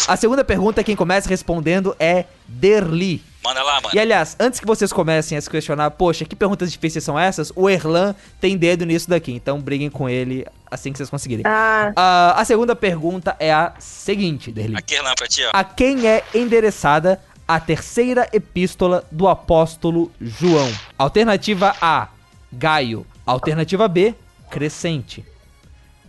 A 0.09 0.17
segunda 0.17 0.43
pergunta, 0.43 0.83
quem 0.83 0.97
começa 0.97 1.29
respondendo 1.29 1.95
é 2.01 2.25
Derli. 2.49 3.23
Manda 3.45 3.63
lá, 3.63 3.75
mano. 3.83 3.95
E 3.95 3.99
aliás, 3.99 4.35
antes 4.41 4.59
que 4.59 4.65
vocês 4.67 4.91
comecem 4.95 5.37
a 5.37 5.41
se 5.43 5.51
questionar, 5.51 5.91
poxa, 5.91 6.25
que 6.25 6.35
perguntas 6.35 6.73
difíceis 6.73 7.05
são 7.05 7.19
essas? 7.19 7.53
O 7.55 7.69
Erlan 7.69 8.15
tem 8.41 8.57
dedo 8.57 8.87
nisso 8.87 9.11
daqui, 9.11 9.31
então 9.33 9.61
briguem 9.61 9.91
com 9.91 10.09
ele 10.09 10.47
assim 10.71 10.91
que 10.91 10.97
vocês 10.97 11.11
conseguirem. 11.11 11.45
Ah, 11.47 11.93
Ah, 11.95 12.35
a 12.41 12.45
segunda 12.47 12.75
pergunta 12.75 13.37
é 13.39 13.53
a 13.53 13.75
seguinte, 13.79 14.51
Derli. 14.51 14.75
Aqui, 14.75 14.95
Erlan, 14.95 15.13
pra 15.15 15.27
ti, 15.29 15.43
ó. 15.45 15.51
A 15.53 15.63
quem 15.63 16.09
é 16.09 16.25
endereçada 16.35 17.21
a 17.47 17.61
terceira 17.61 18.27
epístola 18.33 19.05
do 19.13 19.29
apóstolo 19.29 20.11
João? 20.19 20.73
Alternativa 20.97 21.77
A, 21.79 22.09
Gaio. 22.51 23.07
Alternativa 23.27 23.87
B, 23.87 24.15
Crescente. 24.51 25.23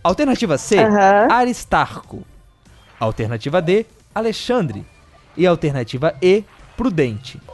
Alternativa 0.02 0.56
C, 0.56 0.78
Aham. 0.78 1.28
Aristarco. 1.30 2.24
Alternativa 2.98 3.60
D, 3.62 3.86
Alexandre. 4.14 4.84
E 5.36 5.46
alternativa 5.46 6.14
E, 6.22 6.44
Prudente. 6.76 7.40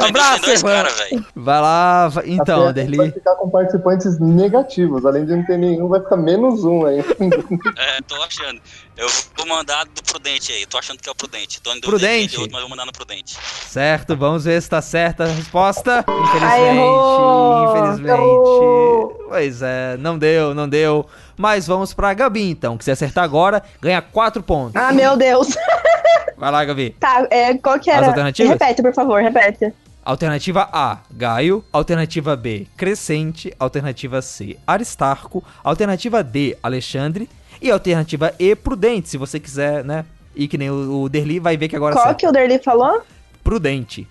Abraço, 0.00 0.42
dois 0.42 0.60
irmão. 0.62 0.72
caras, 0.76 0.98
velho. 1.00 1.26
Vai 1.34 1.60
lá, 1.60 2.08
vai- 2.08 2.24
então, 2.28 2.68
Até 2.68 2.84
Vai 2.86 3.10
ficar 3.10 3.34
com 3.34 3.50
participantes 3.50 4.20
negativos. 4.20 5.04
Além 5.04 5.26
de 5.26 5.34
não 5.34 5.44
ter 5.44 5.58
nenhum, 5.58 5.88
vai 5.88 6.00
ficar 6.00 6.16
menos 6.16 6.62
um 6.64 6.86
aí. 6.86 6.98
É, 7.76 8.00
tô 8.06 8.14
achando. 8.22 8.60
Eu 8.96 9.08
vou 9.36 9.46
mandar 9.48 9.84
do 9.86 10.02
Prudente 10.04 10.52
aí. 10.52 10.64
Tô 10.66 10.78
achando 10.78 10.98
que 11.00 11.08
é 11.08 11.12
o 11.12 11.14
Prudente. 11.14 11.60
Tô 11.60 11.70
dúvida 11.70 11.86
Prudente? 11.88 12.36
outro, 12.36 12.52
mas 12.52 12.60
vou 12.60 12.70
mandar 12.70 12.86
no 12.86 12.92
Prudente. 12.92 13.36
Certo, 13.66 14.16
vamos 14.16 14.44
ver 14.44 14.62
se 14.62 14.70
tá 14.70 14.80
certa 14.80 15.24
a 15.24 15.28
resposta. 15.28 16.04
Ai, 16.06 16.20
Infelizmente, 16.22 16.78
errou, 16.78 17.64
infelizmente. 17.76 18.10
errou. 18.20 19.24
Pois 19.28 19.62
é, 19.62 19.96
não 19.98 20.16
deu, 20.18 20.54
não 20.54 20.68
deu. 20.68 21.06
Mas 21.36 21.66
vamos 21.66 21.92
pra 21.94 22.14
Gabi 22.14 22.50
então, 22.50 22.76
que 22.76 22.84
se 22.84 22.90
acertar 22.90 23.24
agora, 23.24 23.62
ganha 23.80 24.02
4 24.02 24.42
pontos. 24.42 24.76
Ah, 24.76 24.92
meu 24.92 25.16
Deus. 25.16 25.48
Vai 26.36 26.50
lá, 26.50 26.64
Gabi. 26.64 26.90
Tá, 26.98 27.26
é, 27.30 27.54
qual 27.54 27.78
que 27.78 27.90
era? 27.90 28.02
As 28.02 28.08
alternativas? 28.08 28.52
Repete, 28.52 28.82
por 28.82 28.92
favor, 28.92 29.22
repete. 29.22 29.72
Alternativa 30.04 30.68
A, 30.72 30.98
Gaio. 31.10 31.64
Alternativa 31.72 32.34
B, 32.34 32.66
Crescente. 32.76 33.54
Alternativa 33.58 34.20
C, 34.20 34.58
Aristarco. 34.66 35.44
Alternativa 35.62 36.22
D, 36.24 36.56
Alexandre. 36.62 37.28
E 37.60 37.70
alternativa 37.70 38.34
E, 38.38 38.56
Prudente, 38.56 39.08
se 39.08 39.16
você 39.16 39.38
quiser, 39.38 39.84
né? 39.84 40.04
E 40.34 40.48
que 40.48 40.58
nem 40.58 40.70
o, 40.70 41.02
o 41.02 41.08
Derli 41.08 41.38
vai 41.38 41.56
ver 41.56 41.68
que 41.68 41.76
agora 41.76 41.94
qual 41.94 42.14
que 42.14 42.26
o 42.26 42.32
Derli 42.32 42.58
falou? 42.58 43.02
Prudente. 43.44 44.08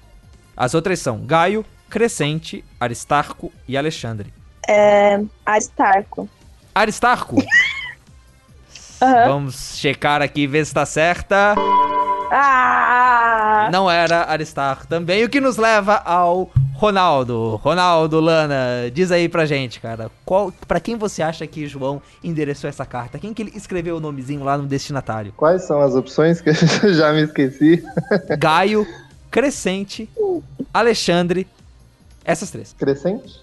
As 0.55 0.73
outras 0.73 0.99
são 0.99 1.25
Gaio, 1.25 1.65
Crescente, 1.89 2.63
Aristarco 2.79 3.51
e 3.67 3.75
Alexandre. 3.75 4.33
É. 4.67 5.19
Aristarco. 5.45 6.29
Aristarco, 6.73 7.35
Aham. 9.01 9.27
vamos 9.27 9.77
checar 9.77 10.21
aqui 10.21 10.47
ver 10.47 10.65
se 10.65 10.73
tá 10.73 10.85
certa. 10.85 11.55
Ah! 12.31 13.69
Não 13.71 13.89
era 13.91 14.29
Aristarco 14.29 14.87
também, 14.87 15.23
o 15.23 15.29
que 15.29 15.41
nos 15.41 15.57
leva 15.57 15.95
ao 16.05 16.49
Ronaldo. 16.75 17.57
Ronaldo, 17.57 18.19
Lana, 18.19 18.89
diz 18.93 19.11
aí 19.11 19.27
pra 19.27 19.45
gente, 19.45 19.79
cara, 19.79 20.09
qual, 20.25 20.51
pra 20.67 20.79
quem 20.79 20.95
você 20.97 21.21
acha 21.21 21.45
que 21.45 21.67
João 21.67 22.01
endereçou 22.23 22.69
essa 22.69 22.85
carta? 22.85 23.19
Quem 23.19 23.33
que 23.33 23.41
ele 23.41 23.51
escreveu 23.55 23.97
o 23.97 23.99
nomezinho 23.99 24.43
lá 24.43 24.57
no 24.57 24.65
destinatário? 24.65 25.33
Quais 25.35 25.63
são 25.63 25.81
as 25.81 25.93
opções 25.93 26.39
que 26.41 26.49
eu 26.83 26.93
já 26.93 27.11
me 27.11 27.23
esqueci? 27.23 27.83
Gaio, 28.39 28.87
Crescente, 29.29 30.09
Alexandre, 30.73 31.47
essas 32.23 32.49
três. 32.49 32.73
Crescente? 32.77 33.41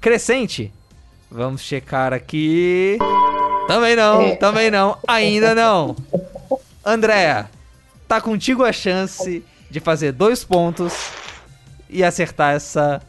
Crescente, 0.00 0.72
vamos 1.32 1.62
checar 1.62 2.12
aqui. 2.12 2.98
Também 3.66 3.96
não, 3.96 4.20
É. 4.20 4.36
também 4.36 4.70
não, 4.70 4.98
ainda 5.06 5.54
não. 5.54 5.96
Andréa, 6.84 7.48
tá 8.06 8.20
contigo 8.20 8.64
a 8.64 8.72
chance 8.72 9.44
de 9.70 9.80
fazer 9.80 10.12
dois 10.12 10.44
pontos 10.44 10.92
e 11.88 12.04
acertar 12.04 12.54
essa 12.54 13.00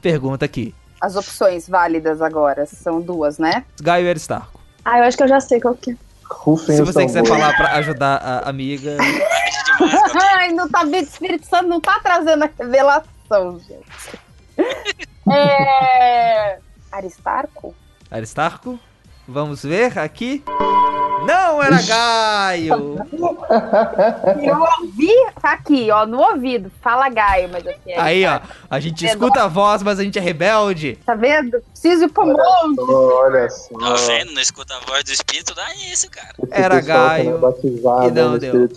pergunta 0.00 0.44
aqui. 0.44 0.74
As 1.00 1.16
opções 1.16 1.68
válidas 1.68 2.22
agora 2.22 2.64
são 2.66 3.00
duas, 3.00 3.38
né? 3.38 3.64
Gaio 3.80 4.06
e 4.06 4.10
Aristarco. 4.10 4.60
Ah, 4.84 4.98
eu 4.98 5.04
acho 5.04 5.16
que 5.16 5.22
eu 5.24 5.28
já 5.28 5.40
sei 5.40 5.60
qual 5.60 5.74
que 5.74 5.90
é. 5.92 5.96
Rufem 6.24 6.76
Se 6.76 6.82
você 6.82 7.04
quiser 7.04 7.26
falar 7.26 7.54
pra 7.56 7.72
ajudar 7.76 8.16
a 8.16 8.48
amiga. 8.48 8.96
Ai, 10.36 10.50
não 10.52 10.68
tá 10.68 10.82
vendo? 10.84 11.04
Espírito 11.06 11.46
Santo 11.46 11.68
não 11.68 11.80
tá 11.80 12.00
trazendo 12.02 12.44
a 12.44 12.50
revelação, 12.58 13.60
gente. 13.60 14.18
É. 15.30 16.58
Aristarco? 16.92 17.74
Aristarco, 18.10 18.78
vamos 19.26 19.62
ver 19.64 19.98
aqui. 19.98 20.44
Não 21.26 21.62
era 21.62 21.80
Gaio! 21.80 22.96
Eu 24.42 24.58
ouvi, 24.60 25.12
tá 25.40 25.52
aqui, 25.52 25.88
ó, 25.90 26.04
no 26.04 26.20
ouvido. 26.20 26.70
Fala 26.82 27.08
Gaio, 27.08 27.48
mas 27.50 27.64
assim. 27.66 27.78
é 27.86 28.00
Aí, 28.00 28.26
ó, 28.26 28.40
a 28.68 28.80
gente 28.80 29.06
É 29.06 29.10
escuta 29.10 29.44
a 29.44 29.48
voz, 29.48 29.82
mas 29.82 30.00
a 30.00 30.02
gente 30.02 30.18
é 30.18 30.20
rebelde. 30.20 30.98
Tá 31.06 31.14
vendo? 31.14 31.62
Preciso 31.70 32.04
ir 32.04 32.08
pro 32.08 32.26
monte. 32.26 32.80
Olha 32.80 33.48
só. 33.48 33.78
Tá 33.78 33.94
vendo? 33.94 34.32
Não 34.32 34.42
escuta 34.42 34.74
a 34.74 34.80
voz 34.80 35.04
do 35.04 35.12
Espírito, 35.12 35.54
dá 35.54 35.72
isso, 35.76 36.10
cara. 36.10 36.34
Esse 36.42 36.60
Era 36.60 36.80
que 36.80 36.86
Gaio, 36.88 37.30
não 37.30 37.36
é 37.36 37.40
batizado 37.40 38.08
e 38.08 38.10
não 38.10 38.30
no 38.32 38.38
deu. 38.38 38.68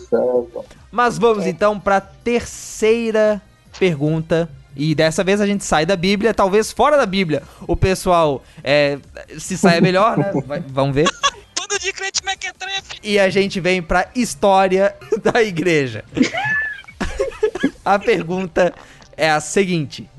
Mas 0.91 1.17
vamos 1.17 1.47
então 1.47 1.79
para 1.79 1.99
terceira 1.99 3.41
pergunta. 3.77 4.47
E 4.75 4.93
dessa 4.93 5.23
vez 5.23 5.39
a 5.39 5.47
gente 5.47 5.63
sai 5.63 5.85
da 5.85 5.95
Bíblia, 5.95 6.33
talvez 6.33 6.71
fora 6.71 6.97
da 6.97 7.05
Bíblia. 7.05 7.43
O 7.67 7.75
pessoal 7.75 8.43
é, 8.63 8.99
se 9.39 9.57
saia 9.57 9.79
melhor, 9.81 10.17
né? 10.17 10.31
Vai- 10.45 10.63
vamos 10.67 10.93
ver. 10.95 11.07
Bando 11.57 11.79
de 11.79 11.93
crente 11.93 12.23
mequetrefe. 12.25 12.99
E 13.01 13.17
a 13.17 13.29
gente 13.29 13.59
vem 13.59 13.81
pra 13.81 14.09
história 14.15 14.95
da 15.23 15.41
igreja. 15.41 16.03
a 17.83 17.97
pergunta 17.99 18.73
é 19.15 19.29
a 19.29 19.39
seguinte: 19.39 20.09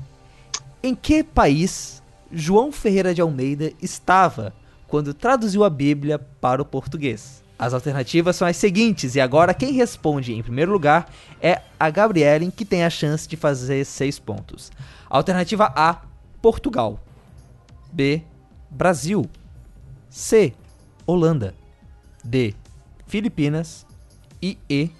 Em 0.81 0.95
que 0.95 1.23
país 1.23 2.01
João 2.31 2.71
Ferreira 2.71 3.13
de 3.13 3.21
Almeida 3.21 3.71
estava 3.81 4.53
quando 4.87 5.13
traduziu 5.13 5.63
a 5.63 5.69
Bíblia 5.69 6.17
para 6.19 6.61
o 6.61 6.65
português? 6.65 7.43
As 7.59 7.73
alternativas 7.73 8.35
são 8.35 8.47
as 8.47 8.55
seguintes, 8.55 9.15
e 9.15 9.21
agora 9.21 9.53
quem 9.53 9.71
responde 9.71 10.33
em 10.33 10.43
primeiro 10.43 10.71
lugar 10.71 11.11
é 11.41 11.61
a 11.79 11.89
Gabrielen, 11.89 12.51
que 12.51 12.63
tem 12.63 12.83
a 12.83 12.89
chance 12.89 13.27
de 13.27 13.35
fazer 13.35 13.83
seis 13.85 14.19
pontos. 14.19 14.71
Alternativa 15.09 15.73
A: 15.75 16.01
Portugal. 16.41 16.99
B: 17.91 18.21
Brasil. 18.69 19.25
C: 20.09 20.53
Holanda. 21.05 21.55
D. 22.23 22.53
Filipinas. 23.07 23.85
E 24.39 24.57
E. 24.69 24.91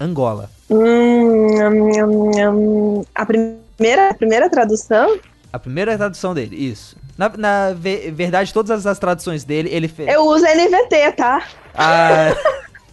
Angola. 0.00 0.48
Hum, 0.70 0.78
hum, 0.78 1.90
hum, 1.92 2.98
hum. 3.00 3.04
a 3.14 3.26
primeira, 3.26 4.10
a 4.10 4.14
primeira 4.14 4.48
tradução? 4.48 5.18
A 5.52 5.58
primeira 5.58 5.96
tradução 5.96 6.34
dele, 6.34 6.56
isso. 6.56 6.96
Na, 7.16 7.28
na 7.30 7.72
ve- 7.72 8.10
verdade, 8.10 8.52
todas 8.52 8.70
as, 8.70 8.86
as 8.86 8.98
traduções 8.98 9.44
dele, 9.44 9.68
ele 9.72 9.88
fez. 9.88 10.08
Eu 10.08 10.24
uso 10.26 10.44
NVT, 10.44 11.12
tá? 11.12 11.42
Ah, 11.74 12.34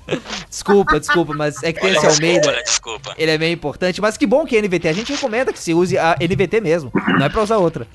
desculpa, 0.49 0.99
desculpa, 0.99 1.33
mas 1.33 1.61
é 1.63 1.73
que 1.73 1.81
tem 1.81 1.91
esse 1.93 2.05
Almeida. 2.05 2.51
Desculpa. 2.63 3.13
Ele 3.17 3.31
é 3.31 3.37
meio 3.37 3.53
importante, 3.53 3.99
mas 4.01 4.15
que 4.17 4.25
bom 4.25 4.45
que 4.45 4.55
é 4.55 4.61
NVT. 4.61 4.87
A 4.87 4.93
gente 4.93 5.11
recomenda 5.13 5.51
que 5.51 5.59
se 5.59 5.73
use 5.73 5.97
a 5.97 6.15
NVT 6.19 6.61
mesmo. 6.61 6.91
Não 7.19 7.25
é 7.25 7.29
pra 7.29 7.41
usar 7.43 7.57
outra. 7.57 7.85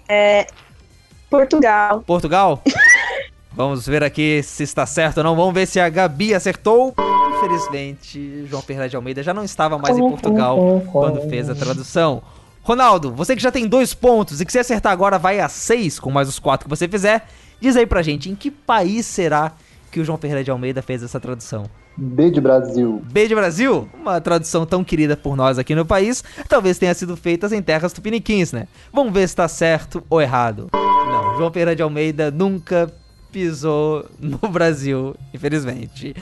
Portugal. 1.28 2.02
Portugal? 2.06 2.62
Vamos 3.52 3.86
ver 3.86 4.02
aqui 4.04 4.42
se 4.42 4.62
está 4.62 4.86
certo 4.86 5.18
ou 5.18 5.24
não. 5.24 5.34
Vamos 5.34 5.54
ver 5.54 5.66
se 5.66 5.80
a 5.80 5.88
Gabi 5.88 6.34
acertou. 6.34 6.94
Infelizmente, 7.36 8.46
João 8.46 8.62
Ferreira 8.62 8.88
de 8.88 8.96
Almeida 8.96 9.22
já 9.22 9.32
não 9.34 9.44
estava 9.44 9.78
mais 9.78 9.96
em 9.96 10.00
Portugal 10.00 10.82
quando 10.92 11.28
fez 11.28 11.48
a 11.48 11.54
tradução. 11.54 12.22
Ronaldo, 12.62 13.12
você 13.12 13.34
que 13.34 13.42
já 13.42 13.50
tem 13.50 13.66
dois 13.66 13.94
pontos 13.94 14.40
e 14.40 14.46
que 14.46 14.52
se 14.52 14.58
acertar 14.58 14.92
agora 14.92 15.18
vai 15.18 15.40
a 15.40 15.48
seis 15.48 15.98
com 15.98 16.10
mais 16.10 16.28
os 16.28 16.38
quatro 16.38 16.66
que 16.66 16.70
você 16.70 16.86
fizer, 16.86 17.26
diz 17.60 17.76
aí 17.76 17.86
pra 17.86 18.02
gente 18.02 18.30
em 18.30 18.34
que 18.34 18.50
país 18.50 19.06
será 19.06 19.52
que 19.90 19.98
o 19.98 20.04
João 20.04 20.18
Ferreira 20.18 20.44
de 20.44 20.50
Almeida 20.50 20.82
fez 20.82 21.02
essa 21.02 21.18
tradução? 21.18 21.64
B 21.96 22.30
de 22.30 22.40
Brasil. 22.40 23.02
B 23.10 23.26
de 23.26 23.34
Brasil, 23.34 23.88
uma 23.94 24.20
tradução 24.20 24.64
tão 24.64 24.84
querida 24.84 25.16
por 25.16 25.36
nós 25.36 25.58
aqui 25.58 25.74
no 25.74 25.84
país, 25.84 26.22
talvez 26.48 26.78
tenha 26.78 26.94
sido 26.94 27.16
feita 27.16 27.54
em 27.54 27.62
terras 27.62 27.92
tupiniquins, 27.92 28.52
né? 28.52 28.68
Vamos 28.92 29.12
ver 29.12 29.28
se 29.28 29.36
tá 29.36 29.48
certo 29.48 30.02
ou 30.08 30.20
errado. 30.20 30.68
Não, 30.72 31.36
João 31.36 31.50
Ferreira 31.50 31.74
de 31.74 31.82
Almeida 31.82 32.30
nunca 32.30 32.92
pisou 33.32 34.06
no 34.18 34.38
Brasil, 34.48 35.16
infelizmente. 35.34 36.14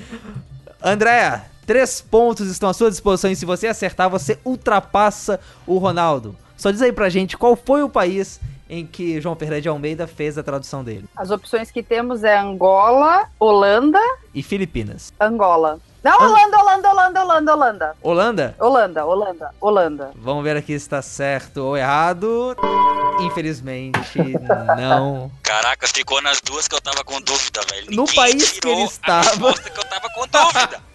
Andréa, 0.82 1.44
três 1.68 2.00
pontos 2.00 2.48
estão 2.50 2.70
à 2.70 2.72
sua 2.72 2.90
disposição 2.90 3.30
e 3.30 3.36
se 3.36 3.44
você 3.44 3.66
acertar, 3.66 4.08
você 4.08 4.38
ultrapassa 4.44 5.38
o 5.66 5.76
Ronaldo. 5.76 6.34
Só 6.56 6.70
diz 6.70 6.80
aí 6.80 6.90
pra 6.92 7.10
gente 7.10 7.36
qual 7.36 7.54
foi 7.54 7.82
o 7.82 7.88
país 7.90 8.40
em 8.70 8.86
que 8.86 9.20
João 9.20 9.36
Ferreira 9.36 9.60
de 9.60 9.68
Almeida 9.68 10.06
fez 10.06 10.38
a 10.38 10.42
tradução 10.42 10.82
dele. 10.82 11.04
As 11.14 11.30
opções 11.30 11.70
que 11.70 11.82
temos 11.82 12.24
é 12.24 12.38
Angola, 12.38 13.28
Holanda, 13.38 14.00
E 14.34 14.42
Filipinas. 14.42 15.12
Angola. 15.20 15.78
Não, 16.02 16.16
Holanda, 16.16 16.58
Holanda, 16.58 16.90
Holanda, 16.90 17.22
Holanda, 17.24 17.52
Holanda. 17.54 17.96
Holanda? 18.02 18.56
Holanda, 18.58 19.04
Holanda, 19.06 19.50
Holanda. 19.60 20.10
Vamos 20.16 20.44
ver 20.44 20.56
aqui 20.56 20.68
se 20.72 20.76
está 20.86 21.02
certo 21.02 21.58
ou 21.58 21.76
errado. 21.76 22.56
Infelizmente, 23.20 23.98
não. 24.78 25.30
Caraca, 25.42 25.86
ficou 25.88 26.22
nas 26.22 26.40
duas 26.40 26.68
que 26.68 26.74
eu 26.74 26.80
tava 26.80 27.02
com 27.04 27.20
dúvida, 27.20 27.60
velho. 27.70 27.86
No 27.90 28.02
Ninguém 28.04 28.14
país 28.14 28.52
que 28.58 28.68
ele 28.68 28.82
a 28.82 28.84
estava. 28.84 29.28
resposta 29.30 29.70
que 29.70 29.78
eu 29.78 29.84
tava 29.84 30.08
com 30.14 30.26
dúvida. 30.26 30.87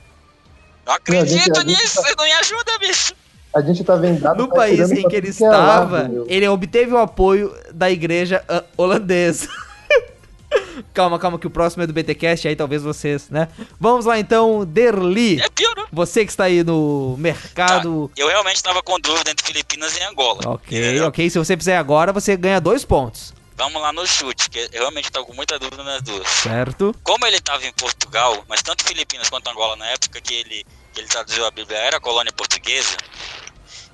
Não 0.85 0.93
acredito 0.93 1.29
gente, 1.29 1.45
gente 1.45 1.65
nisso, 1.65 1.95
tá- 1.95 2.01
você 2.01 2.15
não 2.17 2.25
me 2.25 2.31
ajuda, 2.33 2.77
bicho. 2.79 3.13
A 3.55 3.61
gente 3.61 3.83
tá 3.83 3.95
vendado. 3.95 4.37
No 4.37 4.47
tá 4.47 4.55
país 4.55 4.91
em 4.91 5.07
que 5.07 5.15
ele 5.15 5.27
é 5.27 5.29
estava, 5.29 6.07
meu. 6.09 6.25
ele 6.27 6.47
obteve 6.47 6.91
o 6.91 6.97
apoio 6.97 7.55
da 7.71 7.89
igreja 7.89 8.43
ah, 8.49 8.63
holandesa. 8.75 9.47
calma, 10.91 11.19
calma, 11.19 11.37
que 11.37 11.45
o 11.45 11.51
próximo 11.51 11.83
é 11.83 11.87
do 11.87 11.93
BTcast, 11.93 12.47
aí 12.47 12.55
talvez 12.55 12.81
vocês, 12.81 13.29
né? 13.29 13.47
Vamos 13.79 14.05
lá 14.05 14.17
então, 14.17 14.65
Derli. 14.65 15.39
É 15.39 15.49
piorou. 15.49 15.85
Você 15.91 16.25
que 16.25 16.31
está 16.31 16.45
aí 16.45 16.63
no 16.63 17.15
mercado. 17.19 18.09
Eu 18.17 18.27
realmente 18.27 18.61
tava 18.63 18.81
com 18.81 18.99
dúvida 18.99 19.29
entre 19.29 19.45
Filipinas 19.45 19.95
e 19.97 20.03
Angola. 20.03 20.41
Ok, 20.45 20.77
entendeu? 20.77 21.07
ok. 21.07 21.29
Se 21.29 21.37
você 21.37 21.55
fizer 21.55 21.77
agora, 21.77 22.11
você 22.11 22.35
ganha 22.35 22.59
dois 22.59 22.83
pontos. 22.83 23.33
Vamos 23.55 23.81
lá 23.81 23.93
no 23.93 24.05
chute, 24.07 24.49
que 24.49 24.59
eu 24.71 24.79
realmente 24.79 25.11
tava 25.11 25.25
com 25.25 25.33
muita 25.33 25.59
dúvida 25.59 25.83
nas 25.83 26.01
duas. 26.01 26.27
Certo? 26.27 26.95
Como 27.03 27.25
ele 27.25 27.39
tava 27.39 27.65
em 27.65 27.73
Portugal, 27.73 28.43
mas 28.47 28.61
tanto 28.61 28.83
Filipinas 28.83 29.29
quanto 29.29 29.49
Angola 29.49 29.75
na 29.75 29.87
época 29.87 30.19
que 30.19 30.33
ele, 30.33 30.65
que 30.91 30.99
ele 30.99 31.07
traduziu 31.07 31.45
a 31.45 31.51
Bíblia 31.51 31.77
era 31.77 31.99
colônia 31.99 32.33
portuguesa. 32.33 32.97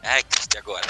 Ai, 0.04 0.24
Cristo, 0.24 0.58
agora? 0.58 0.88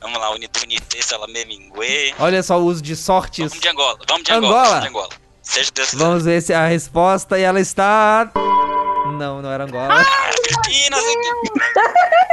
Vamos 0.00 0.18
lá, 0.18 0.30
Unité, 0.30 1.02
Salamemingue. 1.02 2.14
Olha 2.18 2.42
só 2.42 2.58
o 2.58 2.64
uso 2.64 2.82
de 2.82 2.96
sortes. 2.96 3.48
Vamos 3.48 3.60
de 3.60 3.68
Angola, 3.68 3.98
vamos 4.06 4.24
de 4.24 4.32
Angola, 4.32 4.46
Angola. 4.48 4.68
vamos 4.68 4.82
de 4.82 4.88
Angola. 4.88 5.08
Seja 5.42 5.70
Deus. 5.74 5.94
Vamos 5.94 6.24
ver 6.24 6.42
se 6.42 6.52
a 6.54 6.66
resposta 6.66 7.38
e 7.38 7.42
ela 7.42 7.60
está. 7.60 8.30
Não, 9.18 9.42
não 9.42 9.50
era 9.50 9.64
Angola. 9.64 10.04
Filipinas, 10.46 11.04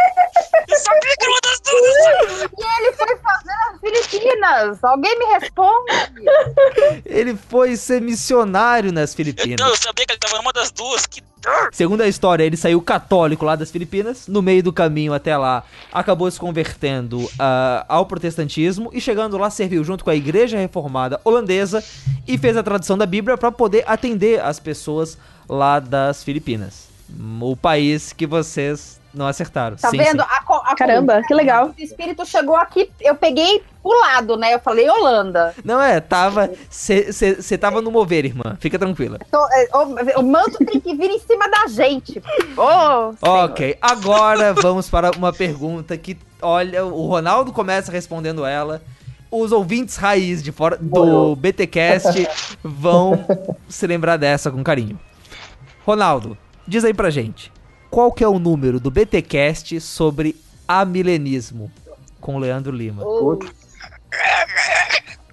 eu 0.78 0.84
sabia 0.84 1.16
que 1.18 1.24
era 1.24 1.32
uma 1.32 1.40
das 1.44 1.60
duas. 1.60 2.50
E 2.58 2.82
ele 2.82 2.94
foi 2.94 3.18
fazer 3.18 3.54
as 3.72 3.80
Filipinas. 3.80 4.84
Alguém 4.84 5.20
me 5.20 5.26
responde? 5.26 7.06
Ele 7.06 7.36
foi 7.36 7.76
ser 7.76 8.02
missionário 8.02 8.92
nas 8.92 9.14
Filipinas. 9.14 9.52
Então, 9.54 9.68
eu 9.68 9.76
sabia 9.76 10.06
que 10.06 10.14
ele 10.14 10.20
tava 10.20 10.38
numa 10.38 10.54
das 10.54 10.72
duas. 10.72 11.06
Que... 11.06 11.24
Segundo 11.72 12.02
a 12.02 12.08
história, 12.08 12.44
ele 12.44 12.58
saiu 12.58 12.82
católico 12.82 13.46
lá 13.46 13.56
das 13.56 13.72
Filipinas, 13.72 14.28
no 14.28 14.42
meio 14.42 14.62
do 14.62 14.74
caminho 14.74 15.14
até 15.14 15.38
lá, 15.38 15.64
acabou 15.92 16.30
se 16.30 16.40
convertendo 16.40 17.30
ah, 17.40 17.86
ao 17.88 18.06
protestantismo 18.06 18.90
e 18.94 19.00
chegando 19.00 19.38
lá 19.38 19.50
serviu 19.50 19.84
junto 19.84 20.04
com 20.04 20.10
a 20.10 20.16
Igreja 20.16 20.58
Reformada 20.58 21.20
Holandesa 21.24 21.84
e 22.28 22.38
fez 22.38 22.58
a 22.58 22.64
tradução 22.64 22.98
da 22.98 23.06
Bíblia 23.06 23.38
para 23.38 23.52
poder 23.52 23.84
atender 23.88 24.42
as 24.42 24.60
pessoas 24.60 25.18
lá 25.48 25.80
das 25.80 26.24
Filipinas. 26.24 26.88
O 27.40 27.56
país 27.56 28.12
que 28.12 28.28
vocês 28.28 29.00
não 29.14 29.26
acertaram. 29.26 29.78
Tá 29.78 29.90
Sim, 29.90 29.98
vendo? 29.98 30.22
sim. 30.22 30.30
A, 30.30 30.44
co- 30.44 30.62
Caramba, 30.78 31.24
que 31.28 31.34
legal. 31.34 31.74
O 31.76 31.82
espírito 31.82 32.24
chegou 32.24 32.56
aqui, 32.56 32.88
eu 33.02 33.16
peguei 33.16 33.64
pro 33.82 34.00
lado, 34.00 34.38
né? 34.38 34.54
Eu 34.54 34.60
falei 34.60 34.88
Holanda. 34.88 35.56
Não 35.66 35.82
é, 35.82 36.00
tava. 36.00 36.52
Você 36.70 37.58
tava 37.58 37.82
no 37.82 37.90
mover, 37.90 38.26
irmã. 38.26 38.56
Fica 38.60 38.78
tranquila. 38.78 39.18
Então, 39.28 39.44
é, 39.52 39.70
o, 39.74 40.20
o 40.20 40.24
manto 40.24 40.64
tem 40.64 40.80
que 40.80 40.94
vir 40.96 41.10
em 41.10 41.20
cima 41.20 41.50
da 41.50 41.66
gente. 41.68 42.22
Senhor. 42.22 43.16
Ok, 43.22 43.76
agora 43.82 44.54
vamos 44.54 44.88
para 44.88 45.10
uma 45.18 45.34
pergunta 45.34 45.98
que, 45.98 46.16
olha, 46.44 46.86
o 46.86 47.08
Ronaldo 47.08 47.52
começa 47.52 47.92
respondendo 47.92 48.46
ela. 48.46 48.80
Os 49.32 49.52
ouvintes 49.52 49.98
raiz 49.98 50.44
de 50.44 50.52
fora 50.52 50.78
do 50.80 51.36
BTcast 51.36 52.28
vão 52.64 53.26
se 53.68 53.88
lembrar 53.88 54.18
dessa 54.18 54.52
com 54.52 54.64
carinho. 54.64 54.98
Ronaldo, 55.86 56.38
diz 56.68 56.86
aí 56.86 56.94
pra 56.94 57.10
gente, 57.10 57.52
qual 57.90 58.12
que 58.12 58.24
é 58.24 58.28
o 58.28 58.40
número 58.40 58.80
do 58.80 58.92
BTcast 58.92 59.82
sobre 59.82 60.36
amilenismo 60.68 61.72
com 62.20 62.38
Leandro 62.38 62.72
Lima? 62.72 63.04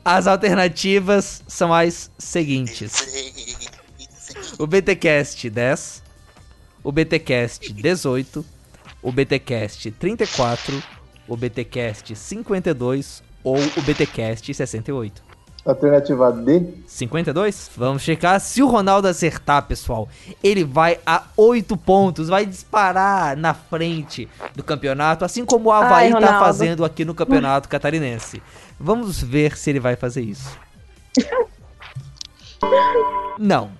As 0.04 0.26
alternativas 0.26 1.42
são 1.48 1.72
as 1.72 2.10
seguintes: 2.18 2.92
o 4.58 4.66
BTcast 4.66 5.48
10, 5.48 6.02
o 6.82 6.92
BTcast 6.92 7.72
18, 7.72 8.44
o 9.02 9.10
BTcast 9.10 9.90
34, 9.90 10.82
o 11.26 11.36
BTcast 11.36 12.14
52 12.14 13.22
ou 13.42 13.56
o 13.56 13.82
BTcast 13.82 14.52
68. 14.52 15.23
Alternativa 15.64 16.30
D. 16.30 16.62
52? 16.86 17.70
Vamos 17.74 18.02
checar 18.02 18.38
se 18.38 18.62
o 18.62 18.68
Ronaldo 18.68 19.08
acertar, 19.08 19.62
pessoal. 19.62 20.08
Ele 20.42 20.62
vai 20.62 20.98
a 21.06 21.22
8 21.36 21.74
pontos, 21.78 22.28
vai 22.28 22.44
disparar 22.44 23.34
na 23.36 23.54
frente 23.54 24.28
do 24.54 24.62
campeonato, 24.62 25.24
assim 25.24 25.44
como 25.44 25.70
o 25.70 25.72
Havaí 25.72 26.10
tá 26.10 26.16
Ronaldo. 26.16 26.38
fazendo 26.38 26.84
aqui 26.84 27.04
no 27.04 27.14
campeonato 27.14 27.68
catarinense. 27.68 28.42
Vamos 28.78 29.22
ver 29.22 29.56
se 29.56 29.70
ele 29.70 29.80
vai 29.80 29.96
fazer 29.96 30.20
isso. 30.20 30.50
Não, 33.38 33.70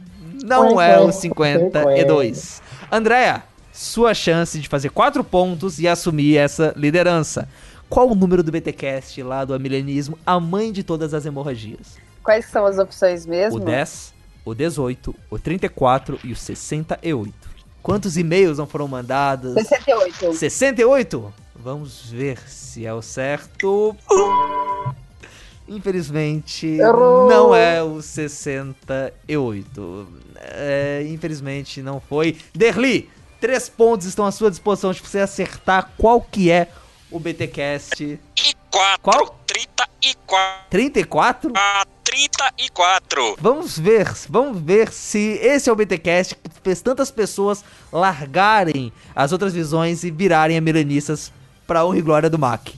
não 0.42 0.80
é 0.80 0.98
o 0.98 1.12
52. 1.12 2.62
Andréa, 2.90 3.42
sua 3.72 4.14
chance 4.14 4.58
de 4.58 4.68
fazer 4.68 4.88
4 4.88 5.22
pontos 5.22 5.78
e 5.78 5.86
assumir 5.86 6.36
essa 6.38 6.72
liderança. 6.76 7.46
Qual 7.88 8.10
o 8.10 8.14
número 8.14 8.42
do 8.42 8.50
BTcast 8.50 9.22
lá 9.22 9.44
do 9.44 9.54
amilenismo, 9.54 10.18
a 10.24 10.40
mãe 10.40 10.72
de 10.72 10.82
todas 10.82 11.12
as 11.14 11.26
hemorragias? 11.26 11.96
Quais 12.22 12.46
são 12.46 12.64
as 12.66 12.78
opções 12.78 13.26
mesmo? 13.26 13.58
O 13.58 13.60
10, 13.60 14.14
o 14.44 14.54
18, 14.54 15.14
o 15.30 15.38
34 15.38 16.18
e 16.24 16.32
o 16.32 16.36
68. 16.36 17.32
Quantos 17.82 18.16
e-mails 18.16 18.58
não 18.58 18.66
foram 18.66 18.88
mandados? 18.88 19.54
68. 19.54 20.32
68? 20.34 21.32
Vamos 21.54 22.10
ver 22.10 22.38
se 22.48 22.84
é 22.86 22.94
o 22.94 23.02
certo. 23.02 23.94
Infelizmente, 25.68 26.66
Errou! 26.66 27.28
não 27.28 27.54
é 27.54 27.80
o 27.82 28.00
68. 28.02 30.08
É, 30.36 31.06
infelizmente, 31.08 31.82
não 31.82 32.00
foi. 32.00 32.36
Derli, 32.54 33.10
três 33.40 33.68
pontos 33.68 34.06
estão 34.06 34.24
à 34.26 34.32
sua 34.32 34.50
disposição 34.50 34.92
de 34.92 35.00
você 35.00 35.20
acertar 35.20 35.92
qual 35.96 36.20
que 36.20 36.50
é 36.50 36.64
o 36.64 36.83
BTcast. 37.20 38.02
E 38.02 38.54
4, 38.70 39.00
Qual? 39.02 39.38
34, 39.46 40.66
34? 40.70 41.52
34. 42.04 43.36
Vamos 43.40 43.78
ver, 43.78 44.12
vamos 44.28 44.60
ver 44.60 44.92
se 44.92 45.38
esse 45.40 45.68
é 45.68 45.72
o 45.72 45.76
BTcast 45.76 46.34
que 46.34 46.60
fez 46.62 46.82
tantas 46.82 47.10
pessoas 47.10 47.64
largarem 47.92 48.92
as 49.14 49.32
outras 49.32 49.52
visões 49.52 50.04
e 50.04 50.10
virarem 50.10 50.56
amilenistas 50.56 51.32
pra 51.66 51.84
honra 51.84 51.98
e 51.98 52.02
glória 52.02 52.30
do 52.30 52.38
Mac. 52.38 52.68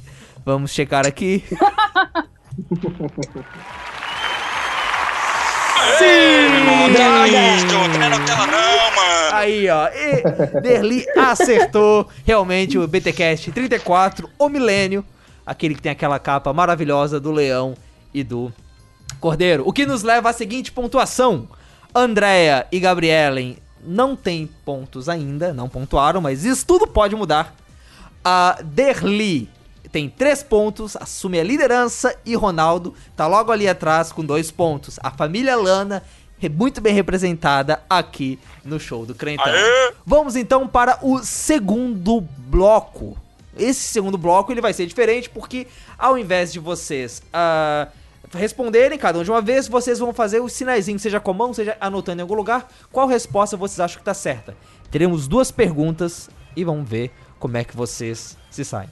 Vamos 0.44 0.70
checar 0.70 1.06
aqui. 1.06 1.44
Sim! 5.98 6.56
Droga! 6.92 7.56
Estou 7.56 7.88
não 7.88 8.02
é 8.02 8.08
na 8.08 8.20
tela 8.24 8.46
não, 8.46 8.96
mano. 8.96 9.34
Aí, 9.34 9.68
ó. 9.68 9.88
E 9.88 10.60
Derli 10.60 11.04
acertou 11.16 12.08
realmente 12.24 12.78
o 12.78 12.86
BTcast 12.86 13.50
34, 13.50 14.30
o 14.38 14.48
Milênio, 14.48 15.04
aquele 15.44 15.74
que 15.74 15.82
tem 15.82 15.92
aquela 15.92 16.18
capa 16.18 16.52
maravilhosa 16.52 17.18
do 17.18 17.32
leão 17.32 17.74
e 18.14 18.22
do 18.22 18.52
cordeiro. 19.20 19.64
O 19.66 19.72
que 19.72 19.84
nos 19.84 20.02
leva 20.02 20.30
à 20.30 20.32
seguinte 20.32 20.70
pontuação: 20.70 21.48
Andréia 21.94 22.66
e 22.70 22.78
Gabrielen 22.78 23.58
não 23.84 24.14
têm 24.14 24.48
pontos 24.64 25.08
ainda, 25.08 25.52
não 25.52 25.68
pontuaram, 25.68 26.20
mas 26.20 26.44
isso 26.44 26.64
tudo 26.64 26.86
pode 26.86 27.16
mudar. 27.16 27.54
A 28.24 28.58
Derli 28.62 29.50
tem 29.96 30.10
três 30.10 30.42
pontos, 30.42 30.94
assume 30.94 31.40
a 31.40 31.42
liderança 31.42 32.14
e 32.22 32.34
Ronaldo 32.36 32.94
tá 33.16 33.26
logo 33.26 33.50
ali 33.50 33.66
atrás 33.66 34.12
com 34.12 34.22
dois 34.22 34.50
pontos. 34.50 35.00
A 35.02 35.10
família 35.10 35.56
Lana 35.56 36.02
é 36.38 36.50
muito 36.50 36.82
bem 36.82 36.92
representada 36.92 37.82
aqui 37.88 38.38
no 38.62 38.78
show 38.78 39.06
do 39.06 39.14
Crentão. 39.14 39.46
Aê! 39.46 39.94
Vamos 40.04 40.36
então 40.36 40.68
para 40.68 40.98
o 41.00 41.20
segundo 41.24 42.20
bloco. 42.20 43.16
Esse 43.56 43.88
segundo 43.88 44.18
bloco 44.18 44.52
ele 44.52 44.60
vai 44.60 44.74
ser 44.74 44.84
diferente 44.84 45.30
porque 45.30 45.66
ao 45.98 46.18
invés 46.18 46.52
de 46.52 46.58
vocês 46.58 47.22
ah, 47.32 47.88
responderem 48.34 48.98
cada 48.98 49.18
um 49.18 49.24
de 49.24 49.30
uma 49.30 49.40
vez, 49.40 49.66
vocês 49.66 49.98
vão 49.98 50.12
fazer 50.12 50.40
o 50.40 50.48
sinaizinho, 50.50 50.98
seja 50.98 51.18
com 51.18 51.30
a 51.30 51.34
mão, 51.34 51.54
seja 51.54 51.74
anotando 51.80 52.20
em 52.20 52.22
algum 52.22 52.34
lugar, 52.34 52.68
qual 52.92 53.06
resposta 53.06 53.56
vocês 53.56 53.80
acham 53.80 53.98
que 53.98 54.04
tá 54.04 54.12
certa. 54.12 54.54
Teremos 54.90 55.26
duas 55.26 55.50
perguntas 55.50 56.28
e 56.54 56.64
vamos 56.64 56.86
ver 56.86 57.10
como 57.38 57.56
é 57.56 57.64
que 57.64 57.74
vocês 57.74 58.36
se 58.50 58.62
saem. 58.62 58.90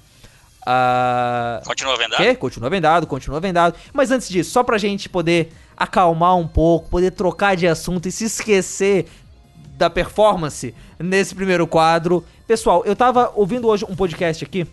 Ah, 0.66 1.60
Continua 1.66 1.96
vendado? 1.96 2.22
Quê? 2.22 2.34
Continua 2.34 2.70
vendado, 2.70 3.06
continua 3.06 3.40
vendado. 3.40 3.74
Mas 3.92 4.10
antes 4.10 4.28
disso, 4.28 4.50
só 4.50 4.62
pra 4.62 4.78
gente 4.78 5.08
poder 5.08 5.52
acalmar 5.76 6.36
um 6.36 6.46
pouco, 6.46 6.88
poder 6.88 7.10
trocar 7.10 7.56
de 7.56 7.66
assunto 7.66 8.06
e 8.08 8.12
se 8.12 8.24
esquecer 8.24 9.06
da 9.76 9.90
performance 9.90 10.74
nesse 10.98 11.34
primeiro 11.34 11.66
quadro. 11.66 12.24
Pessoal, 12.46 12.82
eu 12.84 12.94
tava 12.94 13.32
ouvindo 13.34 13.66
hoje 13.68 13.84
um 13.88 13.94
podcast 13.96 14.44
aqui 14.44 14.66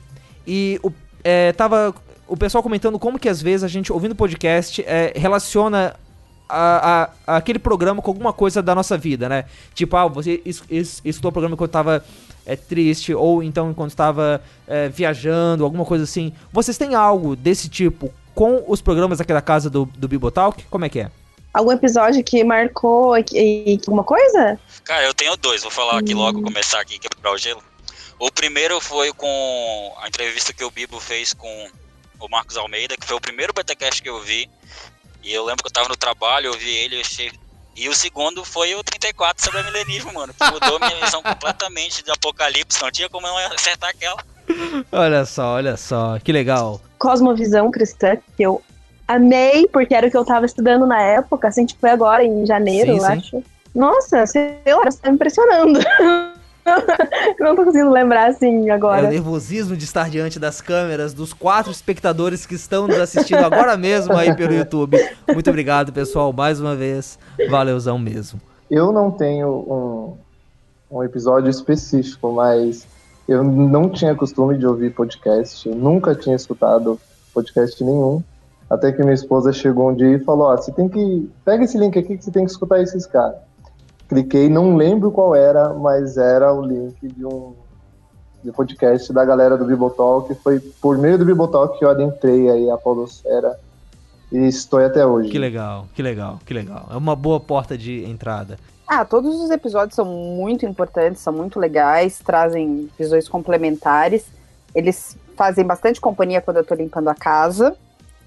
e 0.45 0.79
o, 0.83 0.91
é, 1.23 1.51
tava 1.53 1.93
o 2.27 2.37
pessoal 2.37 2.61
comentando 2.63 2.97
como 2.99 3.17
que 3.19 3.27
às 3.27 3.41
vezes 3.41 3.63
a 3.63 3.67
gente, 3.67 3.91
ouvindo 3.91 4.15
podcast, 4.15 4.81
é, 4.85 5.11
relaciona 5.15 5.95
a, 6.47 7.09
a- 7.27 7.37
aquele 7.37 7.59
programa 7.59 8.01
com 8.01 8.11
alguma 8.11 8.31
coisa 8.33 8.61
da 8.61 8.75
nossa 8.75 8.97
vida, 8.97 9.27
né? 9.27 9.45
Tipo, 9.73 9.97
ah, 9.97 10.07
você 10.07 10.41
es- 10.45 10.63
es- 10.69 11.01
escutou 11.03 11.29
o 11.29 11.31
programa 11.31 11.57
quando 11.57 11.71
tava 11.71 12.03
é, 12.45 12.55
triste, 12.55 13.13
ou 13.13 13.43
então 13.43 13.73
quando 13.73 13.89
estava 13.89 14.41
é, 14.67 14.89
viajando, 14.89 15.63
alguma 15.63 15.85
coisa 15.85 16.03
assim. 16.03 16.33
Vocês 16.51 16.77
têm 16.77 16.95
algo 16.95 17.35
desse 17.35 17.69
tipo 17.69 18.13
com 18.33 18.63
os 18.67 18.81
programas 18.81 19.19
aqui 19.21 19.33
da 19.33 19.41
casa 19.41 19.69
do, 19.69 19.85
do 19.85 20.07
Bibotalk? 20.07 20.63
Como 20.69 20.85
é 20.85 20.89
que 20.89 20.99
é? 20.99 21.11
Algum 21.53 21.71
episódio 21.71 22.23
que 22.23 22.43
marcou 22.43 23.17
e, 23.17 23.25
e 23.33 23.79
alguma 23.85 24.03
coisa? 24.03 24.57
Cara, 24.85 25.05
eu 25.05 25.13
tenho 25.13 25.35
dois, 25.35 25.61
vou 25.61 25.71
falar 25.71 25.99
aqui 25.99 26.13
logo, 26.13 26.41
começar 26.41 26.79
aqui, 26.79 26.97
quebrar 26.97 27.33
o 27.33 27.37
gelo. 27.37 27.61
O 28.17 28.31
primeiro 28.31 28.79
foi 28.79 29.11
com 29.13 29.93
a 29.99 30.07
entrevista 30.07 30.53
que 30.53 30.63
o 30.63 30.71
Bibo 30.71 30.99
fez 30.99 31.33
com 31.33 31.67
o 32.19 32.29
Marcos 32.29 32.55
Almeida, 32.55 32.95
que 32.95 33.05
foi 33.05 33.17
o 33.17 33.21
primeiro 33.21 33.51
BTcast 33.51 34.01
que 34.01 34.09
eu 34.09 34.21
vi. 34.21 34.49
E 35.23 35.33
eu 35.33 35.43
lembro 35.43 35.63
que 35.63 35.67
eu 35.67 35.73
tava 35.73 35.89
no 35.89 35.95
trabalho, 35.95 36.47
eu 36.47 36.53
vi 36.53 36.69
ele, 36.69 36.95
eu 36.97 37.01
achei... 37.01 37.31
E 37.75 37.87
o 37.87 37.95
segundo 37.95 38.43
foi 38.43 38.75
o 38.75 38.83
34 38.83 39.43
sobre 39.43 39.61
a 39.61 39.63
milenismo, 39.63 40.13
mano, 40.13 40.33
que 40.33 40.51
mudou 40.51 40.79
minha 40.79 41.05
visão 41.05 41.23
completamente 41.23 42.03
de 42.03 42.11
Apocalipse, 42.11 42.81
não 42.81 42.91
tinha 42.91 43.09
como 43.09 43.27
eu 43.27 43.35
acertar 43.53 43.89
aquela. 43.89 44.17
Olha 44.91 45.25
só, 45.25 45.55
olha 45.55 45.77
só, 45.77 46.19
que 46.19 46.31
legal. 46.31 46.81
Cosmovisão 46.99 47.71
Cristã, 47.71 48.17
que 48.35 48.43
eu 48.43 48.61
amei, 49.07 49.67
porque 49.67 49.95
era 49.95 50.07
o 50.07 50.11
que 50.11 50.17
eu 50.17 50.25
tava 50.25 50.45
estudando 50.45 50.85
na 50.85 51.01
época, 51.01 51.47
assim, 51.47 51.65
tipo, 51.65 51.79
foi 51.79 51.89
agora, 51.89 52.23
em 52.23 52.45
janeiro, 52.45 52.91
Sim, 52.91 52.97
eu 52.97 53.03
sim. 53.03 53.11
acho. 53.11 53.43
Nossa, 53.73 54.25
sei 54.25 54.59
lá, 54.67 54.83
você 54.83 54.99
tá 54.99 55.09
me 55.09 55.15
impressionando. 55.15 55.79
Não 57.39 57.55
tô 57.55 57.65
conseguindo 57.65 57.91
lembrar 57.91 58.29
assim 58.29 58.69
É 58.69 58.71
o 58.71 58.75
agora. 58.75 59.09
nervosismo 59.09 59.75
de 59.75 59.83
estar 59.83 60.09
diante 60.09 60.39
das 60.39 60.61
câmeras 60.61 61.13
dos 61.13 61.33
quatro 61.33 61.71
espectadores 61.71 62.45
que 62.45 62.55
estão 62.55 62.87
nos 62.87 62.99
assistindo 62.99 63.43
agora 63.43 63.75
mesmo 63.77 64.13
aí 64.15 64.35
pelo 64.35 64.53
YouTube. 64.53 64.97
Muito 65.33 65.49
obrigado, 65.49 65.91
pessoal, 65.91 66.31
mais 66.31 66.59
uma 66.59 66.75
vez. 66.75 67.17
Valeuzão 67.49 67.97
mesmo. 67.97 68.39
Eu 68.69 68.91
não 68.91 69.11
tenho 69.11 70.17
um, 70.91 70.97
um 70.97 71.03
episódio 71.03 71.49
específico, 71.49 72.31
mas 72.31 72.87
eu 73.27 73.43
não 73.43 73.89
tinha 73.89 74.15
costume 74.15 74.57
de 74.57 74.65
ouvir 74.65 74.93
podcast, 74.93 75.67
nunca 75.69 76.15
tinha 76.15 76.35
escutado 76.35 76.99
podcast 77.33 77.83
nenhum. 77.83 78.23
Até 78.69 78.91
que 78.91 79.01
minha 79.01 79.13
esposa 79.13 79.51
chegou 79.51 79.89
um 79.89 79.95
dia 79.95 80.15
e 80.15 80.19
falou: 80.19 80.47
Ó, 80.47 80.55
você 80.55 80.71
tem 80.71 80.87
que. 80.87 81.29
Pega 81.43 81.65
esse 81.65 81.77
link 81.77 81.99
aqui 81.99 82.17
que 82.17 82.23
você 82.23 82.31
tem 82.31 82.45
que 82.45 82.51
escutar 82.51 82.81
esses 82.81 83.05
caras. 83.05 83.35
Cliquei, 84.11 84.49
não 84.49 84.75
lembro 84.75 85.09
qual 85.09 85.33
era, 85.33 85.73
mas 85.73 86.17
era 86.17 86.53
o 86.53 86.61
link 86.61 86.97
de 87.01 87.25
um 87.25 87.53
de 88.43 88.51
podcast 88.51 89.13
da 89.13 89.23
galera 89.23 89.57
do 89.57 89.63
Bibotalk. 89.63 90.35
Foi 90.43 90.59
por 90.59 90.97
meio 90.97 91.17
do 91.17 91.23
Bibotalk 91.23 91.79
que 91.79 91.85
eu 91.85 91.89
adentrei 91.89 92.49
aí 92.49 92.69
a 92.69 92.75
Podosfera 92.75 93.57
e 94.29 94.39
estou 94.39 94.85
até 94.85 95.05
hoje. 95.05 95.29
Que 95.29 95.39
legal, 95.39 95.87
que 95.95 96.03
legal, 96.03 96.41
que 96.45 96.53
legal. 96.53 96.89
É 96.91 96.97
uma 96.97 97.15
boa 97.15 97.39
porta 97.39 97.77
de 97.77 98.03
entrada. 98.03 98.59
Ah, 98.85 99.05
todos 99.05 99.39
os 99.39 99.49
episódios 99.49 99.95
são 99.95 100.03
muito 100.03 100.65
importantes, 100.65 101.21
são 101.21 101.31
muito 101.31 101.57
legais, 101.57 102.19
trazem 102.19 102.89
visões 102.99 103.29
complementares. 103.29 104.25
Eles 104.75 105.15
fazem 105.37 105.63
bastante 105.63 106.01
companhia 106.01 106.41
quando 106.41 106.57
eu 106.57 106.65
tô 106.65 106.75
limpando 106.75 107.07
a 107.07 107.15
casa. 107.15 107.77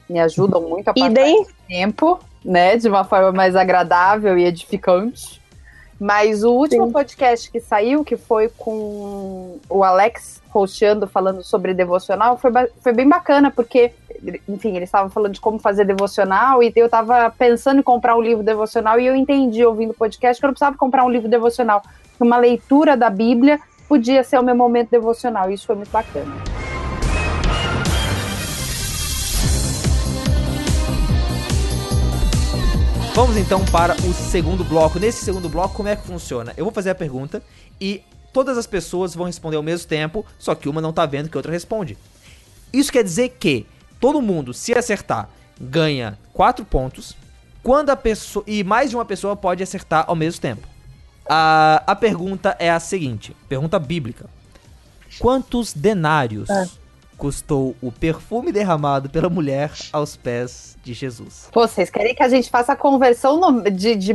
Me 0.08 0.18
ajudam 0.18 0.62
muito 0.62 0.88
a 0.88 0.92
E 0.96 1.00
passar 1.00 1.28
esse 1.28 1.54
tempo, 1.68 2.18
né? 2.42 2.78
De 2.78 2.88
uma 2.88 3.04
forma 3.04 3.32
mais 3.32 3.54
agradável 3.54 4.38
e 4.38 4.46
edificante. 4.46 5.43
Mas 5.98 6.42
o 6.42 6.50
último 6.52 6.86
Sim. 6.86 6.92
podcast 6.92 7.50
que 7.50 7.60
saiu, 7.60 8.04
que 8.04 8.16
foi 8.16 8.48
com 8.48 9.58
o 9.68 9.84
Alex 9.84 10.42
hosteando, 10.52 11.06
falando 11.06 11.42
sobre 11.42 11.74
devocional, 11.74 12.36
foi, 12.38 12.50
foi 12.80 12.92
bem 12.92 13.08
bacana, 13.08 13.50
porque, 13.50 13.92
enfim, 14.48 14.76
eles 14.76 14.88
estavam 14.88 15.10
falando 15.10 15.32
de 15.32 15.40
como 15.40 15.58
fazer 15.58 15.84
devocional, 15.84 16.62
e 16.62 16.72
eu 16.76 16.88
tava 16.88 17.28
pensando 17.36 17.80
em 17.80 17.82
comprar 17.82 18.16
um 18.16 18.20
livro 18.20 18.44
devocional, 18.44 19.00
e 19.00 19.06
eu 19.06 19.16
entendi, 19.16 19.64
ouvindo 19.64 19.90
o 19.90 19.94
podcast, 19.94 20.40
que 20.40 20.44
eu 20.44 20.48
não 20.48 20.54
precisava 20.54 20.76
comprar 20.76 21.04
um 21.04 21.10
livro 21.10 21.28
devocional. 21.28 21.82
Uma 22.20 22.36
leitura 22.36 22.96
da 22.96 23.10
Bíblia 23.10 23.58
podia 23.88 24.22
ser 24.22 24.38
o 24.38 24.42
meu 24.42 24.54
momento 24.54 24.90
devocional, 24.90 25.50
e 25.50 25.54
isso 25.54 25.66
foi 25.66 25.74
muito 25.74 25.90
bacana. 25.90 26.53
Vamos 33.14 33.36
então 33.36 33.64
para 33.66 33.94
o 33.94 34.12
segundo 34.12 34.64
bloco. 34.64 34.98
Nesse 34.98 35.24
segundo 35.24 35.48
bloco, 35.48 35.76
como 35.76 35.88
é 35.88 35.94
que 35.94 36.04
funciona? 36.04 36.52
Eu 36.56 36.64
vou 36.64 36.74
fazer 36.74 36.90
a 36.90 36.94
pergunta 36.96 37.40
e 37.80 38.02
todas 38.32 38.58
as 38.58 38.66
pessoas 38.66 39.14
vão 39.14 39.26
responder 39.26 39.56
ao 39.56 39.62
mesmo 39.62 39.86
tempo, 39.86 40.26
só 40.36 40.52
que 40.52 40.68
uma 40.68 40.80
não 40.80 40.92
tá 40.92 41.06
vendo 41.06 41.28
que 41.28 41.36
a 41.36 41.38
outra 41.38 41.52
responde. 41.52 41.96
Isso 42.72 42.90
quer 42.90 43.04
dizer 43.04 43.36
que 43.38 43.66
todo 44.00 44.20
mundo, 44.20 44.52
se 44.52 44.76
acertar, 44.76 45.28
ganha 45.60 46.18
4 46.32 46.64
pontos. 46.64 47.16
Quando 47.62 47.90
a 47.90 47.96
pessoa. 47.96 48.44
E 48.48 48.64
mais 48.64 48.90
de 48.90 48.96
uma 48.96 49.04
pessoa 49.04 49.36
pode 49.36 49.62
acertar 49.62 50.04
ao 50.08 50.16
mesmo 50.16 50.40
tempo. 50.40 50.66
A, 51.30 51.84
a 51.86 51.94
pergunta 51.94 52.56
é 52.58 52.68
a 52.68 52.80
seguinte: 52.80 53.34
pergunta 53.48 53.78
bíblica. 53.78 54.28
Quantos 55.20 55.72
denários 55.72 56.50
É. 56.50 56.68
custou 57.16 57.74
o 57.80 57.90
perfume 57.92 58.50
derramado 58.52 59.08
pela 59.08 59.28
mulher 59.30 59.70
aos 59.92 60.16
pés 60.16 60.76
de 60.84 60.92
Jesus? 60.92 61.48
Pô, 61.52 61.66
vocês 61.66 61.88
querem 61.90 62.14
que 62.14 62.22
a 62.22 62.28
gente 62.28 62.50
faça 62.50 62.72
a 62.72 62.76
conversão 62.76 63.40
no- 63.40 63.62
de, 63.62 63.94
de, 63.96 64.14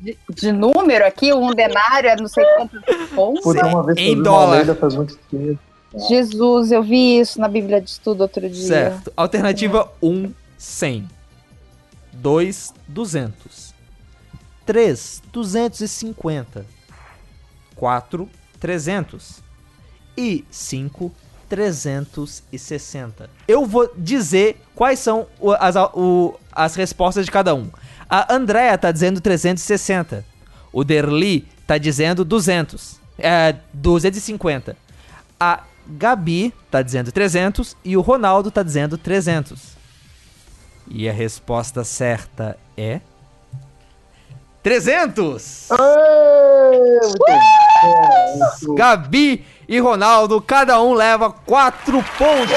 de, 0.00 0.18
de 0.30 0.52
número 0.52 1.04
aqui? 1.06 1.32
Um 1.32 1.52
denário 1.54 2.08
é 2.08 2.16
não 2.16 2.28
sei 2.28 2.44
quantos 2.56 2.80
pontos? 3.10 3.42
Puta, 3.42 3.66
uma 3.66 3.82
vez 3.84 3.98
Em 3.98 4.10
eu 4.10 4.16
vi 4.16 4.22
dólar. 4.22 4.62
uma 4.64 4.74
faz 4.74 4.94
muito 4.94 5.16
tempo. 5.30 5.58
Jesus, 6.08 6.72
eu 6.72 6.82
vi 6.82 7.18
isso 7.20 7.40
na 7.40 7.48
Bíblia 7.48 7.80
de 7.80 7.90
Estudo 7.90 8.20
outro 8.22 8.48
dia. 8.48 8.66
Certo. 8.66 9.12
Alternativa 9.16 9.90
1, 10.02 10.32
100. 10.58 11.08
2, 12.12 12.74
200. 12.88 13.74
3, 14.64 15.22
250. 15.32 16.66
4, 17.76 18.28
300. 18.58 19.42
E 20.16 20.44
5, 20.50 21.12
360. 21.48 23.28
Eu 23.48 23.64
vou 23.66 23.90
dizer 23.96 24.60
quais 24.74 24.98
são 24.98 25.26
as, 25.58 25.76
o- 25.94 26.34
as 26.52 26.74
respostas 26.74 27.24
de 27.24 27.30
cada 27.30 27.54
um. 27.54 27.68
A 28.08 28.32
Andrea 28.34 28.76
tá 28.78 28.90
dizendo 28.92 29.20
360. 29.20 30.24
O 30.72 30.84
Derli 30.84 31.46
tá 31.66 31.78
dizendo 31.78 32.24
200. 32.24 33.00
É, 33.18 33.56
250. 33.72 34.76
A 35.40 35.62
Gabi 35.88 36.52
tá 36.70 36.82
dizendo 36.82 37.10
300 37.12 37.76
e 37.84 37.96
o 37.96 38.00
Ronaldo 38.00 38.50
tá 38.50 38.62
dizendo 38.62 38.98
300. 38.98 39.76
E 40.88 41.08
a 41.08 41.12
resposta 41.12 41.82
certa 41.84 42.56
é 42.76 43.00
300. 44.62 45.68
Ê, 45.70 46.78
muito 46.78 47.18
bom, 47.18 47.38
muito 48.60 48.74
Gabi 48.74 49.44
e 49.68 49.78
Ronaldo, 49.80 50.40
cada 50.40 50.80
um 50.80 50.92
leva 50.94 51.30
4 51.30 52.02
pontos. 52.18 52.56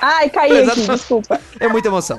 ai, 0.00 0.28
caí 0.30 0.68
aqui, 0.68 0.86
desculpa. 0.86 1.40
É 1.60 1.68
muita 1.68 1.88
emoção. 1.88 2.18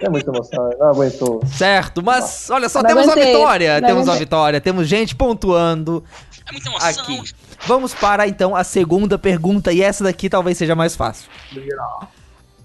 É 0.00 0.08
muita 0.08 0.30
emoção, 0.30 0.70
não 0.78 0.88
aguentou. 0.88 1.40
Certo, 1.46 2.02
mas 2.02 2.50
olha 2.50 2.68
só, 2.68 2.80
Não 2.80 2.88
temos 2.88 3.04
uma 3.04 3.12
aguentei, 3.12 3.32
vitória. 3.34 3.80
não 3.80 3.88
Temos 3.88 4.02
uma 4.02 4.12
aguentei. 4.12 4.18
vitória, 4.26 4.60
temos 4.60 4.88
gente 4.88 5.14
pontuando 5.14 6.02
É 6.48 6.52
muita 6.52 6.68
emoção. 6.68 6.88
aqui. 7.04 7.22
Vamos 7.64 7.94
para 7.94 8.26
então 8.26 8.56
a 8.56 8.64
segunda 8.64 9.16
pergunta, 9.16 9.72
e 9.72 9.80
essa 9.80 10.02
daqui 10.02 10.28
talvez 10.28 10.58
seja 10.58 10.74
mais 10.74 10.96
fácil. 10.96 11.30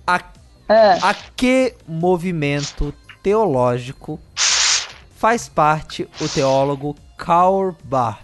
A 0.08 0.20
Ah, 0.70 0.98
A 1.10 1.14
que 1.36 1.76
movimento 1.88 2.92
teológico 3.22 4.20
faz 5.16 5.48
parte 5.48 6.10
o 6.20 6.28
teólogo 6.28 6.96
Karl 7.18 7.72
Barth? 7.84 8.18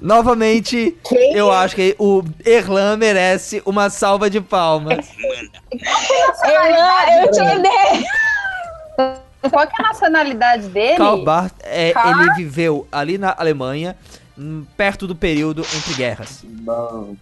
Novamente, 0.00 0.96
Quem? 1.04 1.34
eu 1.34 1.50
acho 1.50 1.74
que 1.74 1.94
o 1.98 2.22
Erlan 2.44 2.96
merece 2.96 3.62
uma 3.66 3.90
salva 3.90 4.30
de 4.30 4.40
palmas. 4.40 5.08
eu, 5.70 7.22
eu 7.22 7.30
tinha 7.30 7.54
ideia. 7.54 8.04
Qual 9.50 9.66
que 9.66 9.82
é 9.82 9.84
a 9.84 9.88
nacionalidade 9.88 10.68
dele? 10.68 10.96
Karl 10.96 11.22
Barth, 11.24 11.54
é, 11.60 11.92
Karl? 11.92 12.22
ele 12.22 12.34
viveu 12.34 12.86
ali 12.90 13.16
na 13.18 13.34
Alemanha, 13.36 13.96
hum, 14.38 14.64
perto 14.76 15.06
do 15.06 15.14
período 15.16 15.62
entre 15.62 15.94
guerras. 15.94 16.44
Não, 16.44 17.16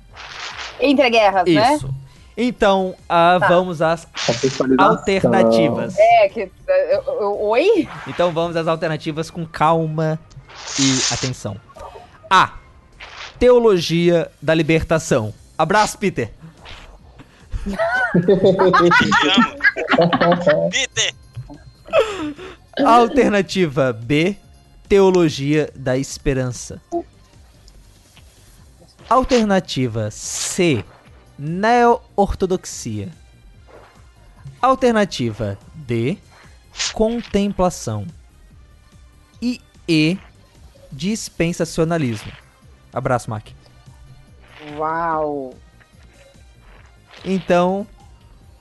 Entre 0.80 1.10
guerras, 1.10 1.44
né? 1.46 1.74
Isso. 1.74 1.94
Então, 2.40 2.94
ah, 3.08 3.36
Tá. 3.40 3.48
vamos 3.48 3.82
às 3.82 4.06
alternativas. 4.78 5.96
É, 5.98 6.28
que. 6.28 6.48
eu- 6.68 7.40
Oi? 7.48 7.88
Então 8.06 8.30
vamos 8.32 8.54
às 8.54 8.68
alternativas 8.68 9.28
com 9.28 9.44
calma 9.44 10.16
e 10.78 11.12
atenção. 11.12 11.56
A. 12.30 12.52
Teologia 13.40 14.30
da 14.40 14.54
libertação. 14.54 15.34
Abraço, 15.56 15.98
Peter. 15.98 16.30
Te 17.64 17.70
amo. 19.30 20.70
Peter, 20.70 21.14
Alternativa 22.86 23.92
B. 23.92 24.36
Teologia 24.88 25.70
da 25.74 25.98
esperança. 25.98 26.80
Alternativa 29.10 30.08
C. 30.10 30.84
Neo-ortodoxia. 31.38 33.08
Alternativa 34.60 35.58
D. 35.74 36.18
Contemplação. 36.92 38.06
E 39.40 39.60
E. 39.86 40.18
Dispensacionalismo. 40.90 42.32
Abraço, 42.92 43.30
Mac. 43.30 43.46
Uau. 44.76 45.54
Então, 47.24 47.86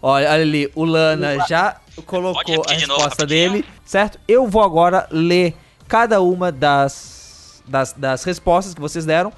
olha, 0.01 0.29
olha 0.31 0.41
ali, 0.41 0.71
o 0.75 0.83
Lana 0.83 1.45
já 1.47 1.77
colocou 2.05 2.63
a 2.67 2.73
de 2.73 2.85
novo, 2.85 3.01
resposta 3.01 3.23
rapidinho? 3.23 3.51
dele, 3.51 3.65
certo? 3.85 4.19
Eu 4.27 4.47
vou 4.47 4.61
agora 4.61 5.07
ler 5.11 5.55
cada 5.87 6.21
uma 6.21 6.51
das, 6.51 7.63
das, 7.67 7.93
das 7.93 8.23
respostas 8.23 8.73
que 8.73 8.81
vocês 8.81 9.05
deram 9.05 9.31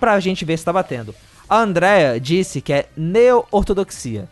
pra 0.00 0.18
gente 0.20 0.44
ver 0.44 0.56
se 0.56 0.64
tá 0.64 0.72
batendo. 0.72 1.14
A 1.52 1.58
Andrea 1.58 2.18
disse 2.18 2.62
que 2.62 2.72
é 2.72 2.88
neo-ortodoxia. 2.96 4.26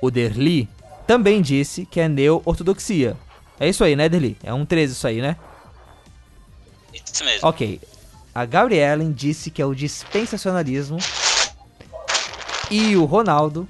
O 0.00 0.10
Derli 0.10 0.70
também 1.06 1.42
disse 1.42 1.84
que 1.84 2.00
é 2.00 2.08
neo-ortodoxia. 2.08 3.14
É 3.60 3.68
isso 3.68 3.84
aí, 3.84 3.94
né, 3.94 4.08
Derli? 4.08 4.38
É 4.42 4.54
um 4.54 4.64
13 4.64 4.94
isso 4.94 5.06
aí, 5.06 5.20
né? 5.20 5.36
isso 6.94 7.22
mesmo. 7.22 7.46
Ok. 7.46 7.78
A 8.34 8.46
Gabriellen 8.46 9.12
disse 9.12 9.50
que 9.50 9.60
é 9.60 9.66
o 9.66 9.74
dispensacionalismo. 9.74 10.96
E 12.70 12.96
o 12.96 13.04
Ronaldo, 13.04 13.68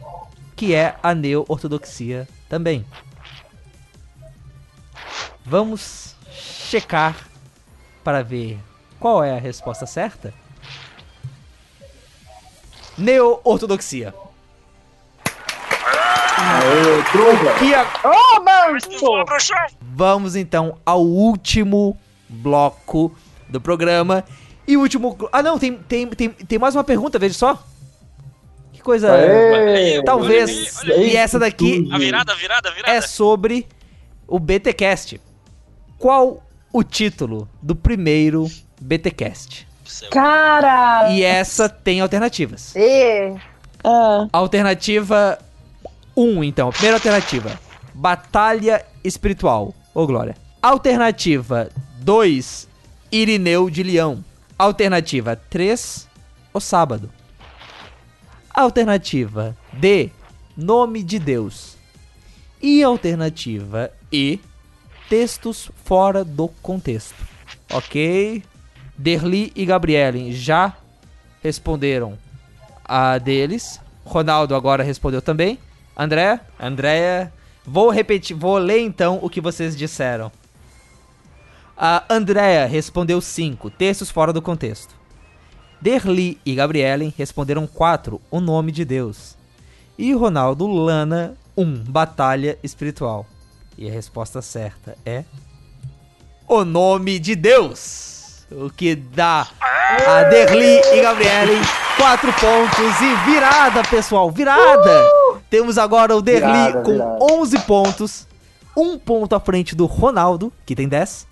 que 0.54 0.76
é 0.76 0.94
a 1.02 1.12
neo-ortodoxia 1.12 2.28
também. 2.48 2.86
Vamos 5.44 6.14
checar 6.30 7.16
para 8.04 8.22
ver 8.22 8.60
qual 9.00 9.24
é 9.24 9.36
a 9.36 9.40
resposta 9.40 9.86
certa. 9.86 10.45
Neo-ortodoxia. 12.98 14.14
A- 18.04 18.40
manso! 18.40 19.24
Vamos 19.80 20.37
então 20.37 20.78
ao 20.85 21.02
último 21.04 21.96
bloco 22.28 23.14
do 23.48 23.61
programa. 23.61 24.24
E 24.66 24.76
o 24.76 24.80
último. 24.80 25.16
Ah, 25.32 25.42
não, 25.42 25.59
tem, 25.59 25.74
tem, 25.74 26.06
tem, 26.09 26.28
tem 26.30 26.59
mais 26.59 26.74
uma 26.74 26.85
pergunta, 26.85 27.18
veja 27.18 27.35
só. 27.35 27.62
Que 28.72 28.80
coisa. 28.82 29.12
Aê, 29.12 30.02
Talvez. 30.02 30.78
olha 30.82 30.94
aí, 30.96 31.12
E 31.12 31.16
essa 31.16 31.38
daqui. 31.38 31.88
A 31.92 31.98
virada, 31.98 32.32
a 32.32 32.37
virada, 32.37 32.68
a 32.68 32.72
virada. 32.72 32.92
é 32.92 33.00
sobre 33.00 33.66
o 34.26 34.38
BTcast. 34.38 35.20
Qual 35.98 36.42
o 36.72 36.82
título 36.82 37.48
do 37.62 37.74
primeiro 37.74 38.50
BTcast? 38.80 39.66
Cara! 40.11 41.11
E 41.11 41.22
essa 41.22 41.68
tem 41.68 42.01
alternativas. 42.01 42.75
E... 42.75 43.35
Ah, 43.85 44.27
Alternativa 44.33 45.38
1, 46.16 46.44
então. 46.44 46.70
Primeira 46.70 46.96
alternativa: 46.96 47.59
Batalha 47.94 48.85
Espiritual. 49.05 49.75
Ô, 49.94 50.07
Glória. 50.07 50.35
Alternativa 50.61 51.70
2: 52.01 52.68
Irineu 53.12 53.70
de 53.70 53.83
Leão. 53.83 54.25
Alternativa 54.59 55.37
3: 55.37 56.09
O 56.53 56.61
Sábado. 56.61 57.11
Alternativa 58.53 59.57
D: 59.72 60.11
Nome 60.57 61.03
de 61.03 61.18
Deus. 61.18 61.77
E 62.61 62.83
alternativa 62.83 63.92
E: 64.11 64.40
Textos 65.09 65.70
fora 65.85 66.25
do 66.25 66.49
contexto. 66.62 67.14
Ok? 67.72 68.42
Derli 68.98 69.52
e 69.54 69.64
Gabriele 69.64 70.32
já 70.32 70.76
responderam 71.42 72.18
a 72.85 73.18
deles. 73.18 73.80
Ronaldo 74.04 74.54
agora 74.54 74.82
respondeu 74.82 75.20
também. 75.20 75.59
André, 75.96 76.40
Andréia, 76.59 77.32
vou 77.64 77.90
repetir, 77.90 78.37
vou 78.37 78.59
ler 78.59 78.80
então 78.80 79.18
o 79.22 79.30
que 79.30 79.40
vocês 79.40 79.76
disseram. 79.76 80.30
A 81.76 82.04
Andréia 82.09 82.66
respondeu 82.66 83.20
5, 83.20 83.70
textos 83.70 84.11
fora 84.11 84.32
do 84.32 84.40
contexto. 84.40 84.94
Derli 85.80 86.40
e 86.44 86.54
Gabrielen 86.54 87.12
responderam 87.16 87.66
4, 87.66 88.20
o 88.30 88.40
nome 88.40 88.72
de 88.72 88.85
Deus. 88.85 89.37
E 89.98 90.12
Ronaldo 90.12 90.66
Lana 90.66 91.37
1, 91.56 91.62
um, 91.62 91.74
batalha 91.85 92.59
espiritual. 92.62 93.26
E 93.76 93.88
a 93.88 93.92
resposta 93.92 94.40
certa 94.40 94.96
é 95.04 95.24
o 96.48 96.64
nome 96.64 97.18
de 97.18 97.35
Deus. 97.35 98.15
O 98.50 98.70
que 98.70 98.94
dá 98.94 99.46
a 100.06 100.22
Derli 100.24 100.80
e 100.94 101.00
Gabriele 101.02 101.54
4 101.96 102.32
pontos 102.35 103.00
e 103.00 103.30
virada, 103.30 103.82
pessoal, 103.85 104.30
virada. 104.30 105.04
Temos 105.50 105.78
agora 105.78 106.14
o 106.16 106.22
Derli 106.22 106.40
Virada, 106.52 106.82
com 106.82 106.92
virada. 106.92 107.18
11 107.32 107.59
pontos, 107.61 108.26
um 108.76 108.98
ponto 108.98 109.35
à 109.35 109.40
frente 109.40 109.74
do 109.74 109.87
Ronaldo, 109.87 110.52
que 110.64 110.74
tem 110.74 110.87
10, 110.88 111.26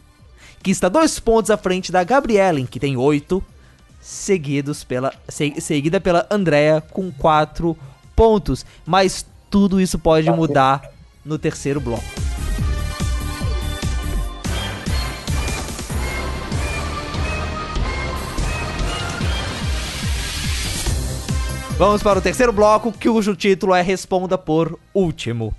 que 0.62 0.70
está 0.70 0.88
dois 0.88 1.18
pontos 1.20 1.50
à 1.50 1.57
frente 1.57 1.92
da 1.92 2.03
Gabrielen, 2.03 2.66
que 2.66 2.81
tem 2.81 2.96
8, 2.96 3.42
seguidos 4.00 4.83
pela 4.85 5.12
se- 5.29 5.61
seguida 5.61 6.00
pela 6.00 6.27
Andrea 6.31 6.81
com 6.92 7.12
4 7.12 7.77
pontos, 8.16 8.64
mas 8.87 9.27
tudo 9.50 9.81
isso 9.81 9.98
pode 9.98 10.31
mudar 10.31 10.83
no 11.24 11.38
terceiro 11.38 11.81
bloco. 11.81 12.23
Vamos 21.76 22.04
para 22.04 22.20
o 22.20 22.22
terceiro 22.22 22.52
bloco, 22.52 22.92
cujo 22.92 23.34
título 23.34 23.74
é 23.74 23.82
Responda 23.82 24.38
por 24.38 24.78
Último. 24.94 25.52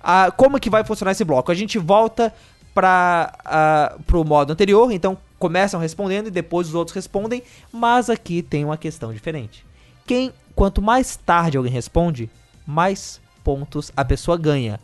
Ah, 0.00 0.32
como 0.36 0.58
que 0.58 0.68
vai 0.68 0.82
funcionar 0.82 1.12
esse 1.12 1.24
bloco? 1.24 1.52
A 1.52 1.54
gente 1.54 1.78
volta 1.78 2.34
para 2.74 3.96
o 4.12 4.24
modo 4.24 4.52
anterior, 4.52 4.90
então 4.90 5.16
começam 5.38 5.78
respondendo 5.78 6.26
e 6.26 6.30
depois 6.32 6.68
os 6.68 6.74
outros 6.74 6.94
respondem, 6.94 7.44
mas 7.72 8.10
aqui 8.10 8.42
tem 8.42 8.64
uma 8.64 8.76
questão 8.76 9.12
diferente. 9.12 9.64
Quem, 10.04 10.32
quanto 10.54 10.82
mais 10.82 11.14
tarde 11.14 11.56
alguém 11.56 11.72
responde, 11.72 12.28
mais 12.66 13.20
pontos 13.44 13.92
a 13.96 14.04
pessoa 14.04 14.36
ganha. 14.36 14.80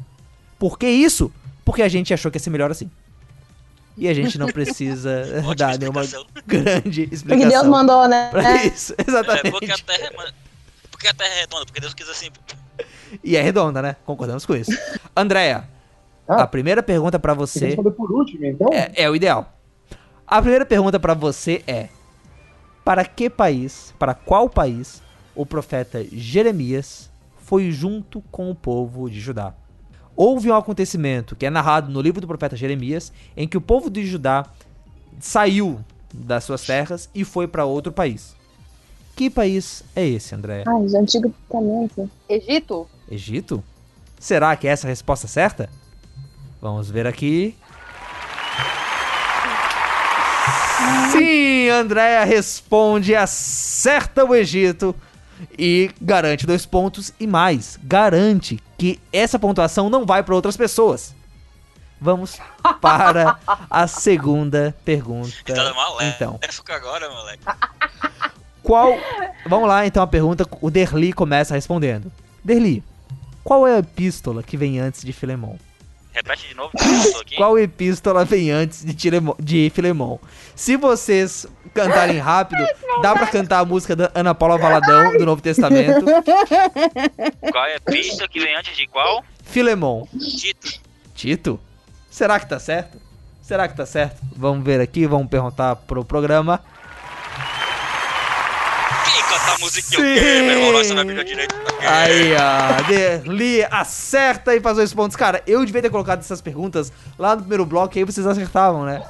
Por 0.61 0.79
que 0.79 0.89
isso? 0.89 1.33
Porque 1.65 1.83
a 1.83 1.89
gente 1.89 2.15
achou 2.15 2.31
que 2.31 2.37
ia 2.37 2.43
ser 2.43 2.51
melhor 2.51 2.71
assim. 2.71 2.89
E 3.97 4.07
a 4.07 4.15
gente 4.15 4.39
não 4.39 4.47
precisa 4.47 5.25
dar 5.59 5.77
nenhuma 5.77 6.03
explicação. 6.03 6.27
grande 6.47 7.03
porque 7.03 7.15
explicação 7.17 7.51
Deus 7.51 7.67
mandou, 7.67 8.07
né? 8.07 8.29
pra 8.31 8.65
isso. 8.65 8.95
É, 8.99 9.05
Exatamente. 9.09 9.51
porque 9.51 9.73
a 9.73 9.79
Terra 9.79 10.07
é... 10.07 10.48
Porque 10.99 11.07
a 11.07 11.15
Terra 11.15 11.33
é 11.35 11.41
redonda, 11.43 11.65
porque 11.65 11.81
Deus 11.81 11.95
quis 11.95 12.09
assim. 12.09 12.29
E 13.23 13.37
é 13.37 13.41
redonda, 13.41 13.81
né? 13.81 13.95
Concordamos 14.05 14.45
com 14.45 14.57
isso. 14.57 14.73
Andréia, 15.17 15.69
Ah. 16.29 16.43
a 16.43 16.47
primeira 16.49 16.83
pergunta 16.83 17.21
pra 17.21 17.37
Tem 17.37 17.45
que 17.45 17.51
você 17.53 17.67
responder 17.67 17.93
por 17.93 18.11
último, 18.11 18.45
então? 18.45 18.69
é, 18.73 18.91
é 18.97 19.09
o 19.09 19.15
ideal. 19.15 19.57
A 20.27 20.43
primeira 20.43 20.67
pergunta 20.67 20.99
pra 20.99 21.15
você 21.15 21.63
é: 21.69 21.89
Para 22.85 23.05
que 23.05 23.31
país, 23.31 23.95
para 23.97 24.13
qual 24.13 24.51
país 24.51 25.01
o 25.37 25.47
profeta 25.47 26.05
Jeremias 26.11 27.09
foi 27.45 27.71
junto 27.71 28.21
com 28.33 28.51
o 28.51 28.55
povo 28.57 29.09
de 29.09 29.21
Judá? 29.21 29.55
Houve 30.17 30.51
um 30.51 30.57
acontecimento 30.57 31.37
que 31.37 31.47
é 31.47 31.51
narrado 31.51 31.93
no 31.93 32.01
livro 32.01 32.21
do 32.21 32.27
profeta 32.27 32.57
Jeremias 32.57 33.13
em 33.37 33.47
que 33.47 33.57
o 33.57 33.61
povo 33.61 33.89
de 33.89 34.05
Judá 34.05 34.47
saiu 35.21 35.79
das 36.13 36.43
suas 36.43 36.67
terras 36.67 37.09
e 37.15 37.25
foi 37.25 37.47
para 37.47 37.65
outro 37.65 37.93
país. 37.93 38.35
Que 39.19 39.29
país 39.29 39.83
é 39.97 40.07
esse, 40.07 40.33
André? 40.33 40.63
Ai, 40.65 40.87
de 40.87 40.97
Antigo 40.97 41.29
Testamento. 41.29 42.09
Egito? 42.29 42.89
Egito? 43.11 43.65
Será 44.17 44.55
que 44.55 44.69
essa 44.69 44.87
é 44.87 44.89
a 44.89 44.91
resposta 44.91 45.27
certa? 45.27 45.69
Vamos 46.63 46.89
ver 46.89 47.05
aqui. 47.05 47.57
Sim, 51.11 51.69
Andréa 51.69 52.23
responde, 52.23 53.17
acerta 53.17 54.25
o 54.25 54.37
Egito 54.37 54.95
e 55.59 55.91
garante 56.01 56.47
dois 56.47 56.65
pontos 56.65 57.13
e 57.19 57.27
mais, 57.27 57.77
garante 57.83 58.63
que 58.79 59.01
essa 59.13 59.37
pontuação 59.37 59.91
não 59.91 60.07
vai 60.07 60.23
para 60.23 60.37
outras 60.37 60.57
pessoas. 60.57 61.13
Vamos 62.01 62.39
para 62.81 63.37
a 63.69 63.89
segunda 63.89 64.77
pergunta. 64.85 65.33
Tá. 65.45 66.05
Então, 66.15 66.39
É 66.41 66.53
ficar 66.53 66.77
agora, 66.77 67.11
moleque. 67.11 67.43
Qual. 68.69 68.95
Vamos 69.47 69.67
lá, 69.69 69.87
então, 69.87 70.03
a 70.03 70.07
pergunta. 70.07 70.47
O 70.61 70.71
Derli 70.71 71.13
começa 71.13 71.55
respondendo. 71.55 72.13
Derli, 72.45 72.85
qual 73.43 73.67
é 73.67 73.77
a 73.77 73.79
epístola 73.79 74.43
que 74.43 74.57
vem 74.57 74.79
antes 74.79 75.03
de 75.03 75.13
Filemon? 75.13 75.57
Repete 76.13 76.49
de 76.49 76.55
novo, 76.55 76.71
que 76.77 76.83
eu 76.85 77.13
tô 77.13 77.19
aqui. 77.21 77.37
Qual 77.37 77.59
epístola 77.59 78.25
vem 78.25 78.51
antes 78.51 78.85
de, 78.85 78.93
Tiremo- 78.93 79.37
de 79.39 79.71
Filemon? 79.75 80.19
Se 80.57 80.77
vocês 80.77 81.47
cantarem 81.73 82.19
rápido, 82.19 82.65
dá 83.03 83.15
pra 83.15 83.27
cantar 83.29 83.61
a 83.61 83.65
música 83.65 83.95
da 83.95 84.11
Ana 84.15 84.35
Paula 84.35 84.59
Valadão, 84.59 85.17
do 85.17 85.25
Novo 85.25 85.41
Testamento. 85.41 86.05
Qual 87.53 87.65
é 87.67 87.77
a 87.77 87.81
pista 87.81 88.27
que 88.29 88.41
vem 88.41 88.55
antes 88.57 88.77
de 88.77 88.87
qual? 88.89 89.25
Filemon. 89.45 90.07
Tito. 90.19 90.81
Tito? 91.15 91.61
Será 92.11 92.41
que 92.41 92.49
tá 92.49 92.59
certo? 92.59 92.99
Será 93.41 93.69
que 93.69 93.77
tá 93.77 93.87
certo? 93.87 94.21
Vamos 94.37 94.65
ver 94.65 94.81
aqui, 94.81 95.07
vamos 95.07 95.29
perguntar 95.29 95.77
pro 95.77 96.05
programa. 96.05 96.61
A 99.59 99.65
musiquinha? 99.65 100.05
Sim. 100.05 100.13
O 100.13 100.15
quê, 100.15 100.43
meu 100.43 100.67
irmão? 100.67 100.95
Na 100.95 101.05
Bíblia 101.05 101.25
direito. 101.25 101.55
Aí, 101.81 102.33
ó, 102.35 102.89
Derli 102.89 103.65
acerta 103.65 104.55
e 104.55 104.61
faz 104.61 104.77
dois 104.77 104.95
pontos. 104.95 105.17
Cara, 105.17 105.43
eu 105.47 105.65
devia 105.65 105.83
ter 105.83 105.91
colocado 105.91 106.21
essas 106.21 106.41
perguntas 106.41 106.93
lá 107.19 107.35
no 107.35 107.43
primeiro 107.43 107.67
bloco, 107.67 107.99
aí 107.99 108.05
vocês 108.05 108.27
acertavam, 108.27 108.85
né? 108.85 109.03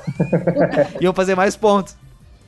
Iam 1.00 1.12
fazer 1.12 1.34
mais 1.34 1.56
pontos. 1.56 1.96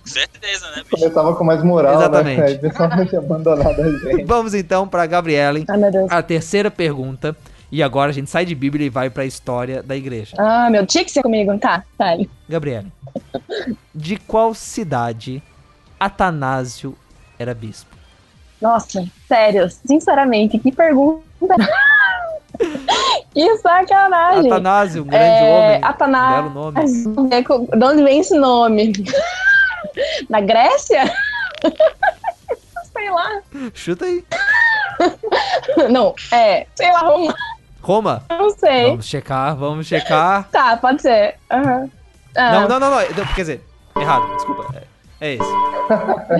Certeza, 0.05 0.67
né, 0.71 0.83
bicho? 0.91 1.05
Eu 1.05 1.13
tava 1.13 1.35
com 1.37 1.45
mais 1.45 1.63
moral, 1.63 1.95
Exatamente. 1.95 2.41
né? 2.63 3.07
Tinha 3.07 3.21
abandonado 3.21 3.81
a 3.81 3.91
gente. 3.91 4.25
Vamos 4.25 4.55
então 4.55 4.89
pra 4.89 5.07
Gabriela. 5.07 5.61
Ai, 5.69 5.77
meu 5.77 5.93
Deus. 5.93 6.11
A 6.11 6.23
terceira 6.23 6.71
pergunta. 6.71 7.37
E 7.73 7.85
agora 7.85 8.11
a 8.11 8.13
gente 8.13 8.29
sai 8.29 8.45
de 8.45 8.55
Bíblia 8.55 8.87
e 8.87 8.91
vai 8.91 9.09
pra 9.11 9.25
história 9.25 9.81
da 9.81 9.95
igreja. 9.95 10.35
Ah, 10.39 10.69
meu, 10.71 10.85
tinha 10.85 11.05
que 11.05 11.13
ser 11.13 11.23
comigo. 11.23 11.57
Tá, 11.59 11.85
tá. 11.97 12.17
Gabriela, 12.49 12.87
de 13.95 14.17
qual 14.17 14.53
cidade 14.55 15.41
Atanásio 16.01 16.97
era 17.41 17.55
bispo? 17.55 17.97
Nossa, 18.61 19.03
sério, 19.27 19.71
sinceramente, 19.71 20.59
que 20.59 20.71
pergunta. 20.71 21.25
que 23.33 23.57
sacanagem. 23.59 24.53
Atanásio, 24.53 25.03
um 25.03 25.07
grande 25.07 25.25
É, 25.25 25.43
homem. 25.45 25.81
Atanásio. 25.83 26.51
Um 26.51 26.53
nome. 26.53 26.81
De 27.79 27.85
onde 27.85 28.03
vem 28.03 28.21
esse 28.21 28.39
nome? 28.39 28.93
Na 30.29 30.43
Grécia? 30.43 31.11
Sei 32.93 33.11
lá. 33.11 33.41
Chuta 33.73 34.05
aí. 34.05 34.23
Não, 35.91 36.15
é, 36.31 36.67
sei 36.75 36.93
lá, 36.93 36.99
Roma. 37.01 37.35
Roma? 37.81 38.25
Não 38.29 38.51
sei. 38.51 38.91
Vamos 38.91 39.07
checar, 39.07 39.57
vamos 39.57 39.87
checar. 39.87 40.47
Tá, 40.51 40.77
pode 40.77 41.01
ser. 41.01 41.37
Não, 41.51 42.69
não, 42.69 42.79
não, 42.79 42.79
não. 42.79 42.91
Não, 42.91 43.27
Quer 43.35 43.41
dizer, 43.41 43.65
errado, 43.97 44.31
desculpa. 44.37 44.80
É, 45.21 45.35
esse. 45.35 45.43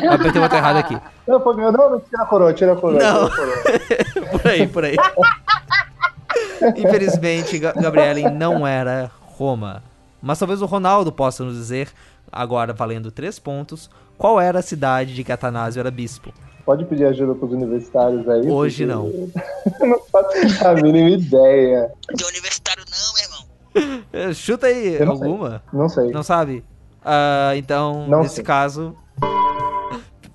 Eu 0.05 0.13
apertei 0.13 0.41
o 0.41 0.45
botão 0.45 0.59
errado 0.59 0.77
aqui. 0.77 0.99
Não, 1.27 1.41
foi 1.41 1.55
meu. 1.57 1.71
Não, 1.71 1.91
não, 1.91 2.01
tira 2.01 2.23
a 2.23 2.27
coroa, 2.27 2.53
tira 2.55 2.73
a 2.73 2.77
coroa. 2.77 2.99
Não. 3.03 3.29
Tira 3.31 3.43
a 3.43 3.81
coroa. 4.17 4.29
por 4.39 4.47
aí, 4.51 4.67
por 4.67 4.85
aí. 4.85 4.97
Infelizmente, 6.77 7.59
Ga- 7.59 7.73
Gabrielen 7.73 8.31
não 8.31 8.67
era 8.67 9.11
Roma. 9.37 9.83
Mas 10.23 10.39
talvez 10.39 10.61
o 10.63 10.67
Ronaldo 10.67 11.11
possa 11.11 11.43
nos 11.45 11.55
dizer, 11.55 11.89
agora 12.31 12.73
valendo 12.73 13.11
três 13.11 13.39
pontos, 13.39 13.91
qual 14.19 14.41
era 14.41 14.59
a 14.59 14.63
cidade 14.63 15.15
de 15.15 15.25
que 15.25 15.33
Atanásio 15.33 15.81
era 15.81 15.91
bispo. 15.91 16.33
Pode 16.65 16.85
pedir 16.85 17.07
ajuda 17.07 17.35
pros 17.35 17.53
universitários 17.53 18.29
aí? 18.29 18.49
Hoje 18.49 18.85
não. 18.85 19.07
eu 19.07 19.87
não 19.87 19.99
faço 20.13 20.67
a 20.67 20.75
mínima 20.75 21.09
ideia. 21.11 21.91
Não 22.09 22.17
tem 22.17 22.29
universitário 22.29 22.85
não, 22.91 23.15
meu 23.15 23.25
irmão. 23.25 24.35
Chuta 24.35 24.67
aí 24.67 24.99
não 25.03 25.17
sei. 25.17 25.27
alguma. 25.27 25.63
Não 25.73 25.89
sei. 25.89 26.11
Não 26.11 26.23
sabe? 26.23 26.63
Ah, 27.05 27.53
então, 27.57 28.07
Não 28.09 28.23
nesse 28.23 28.37
sei. 28.37 28.45
caso, 28.45 28.97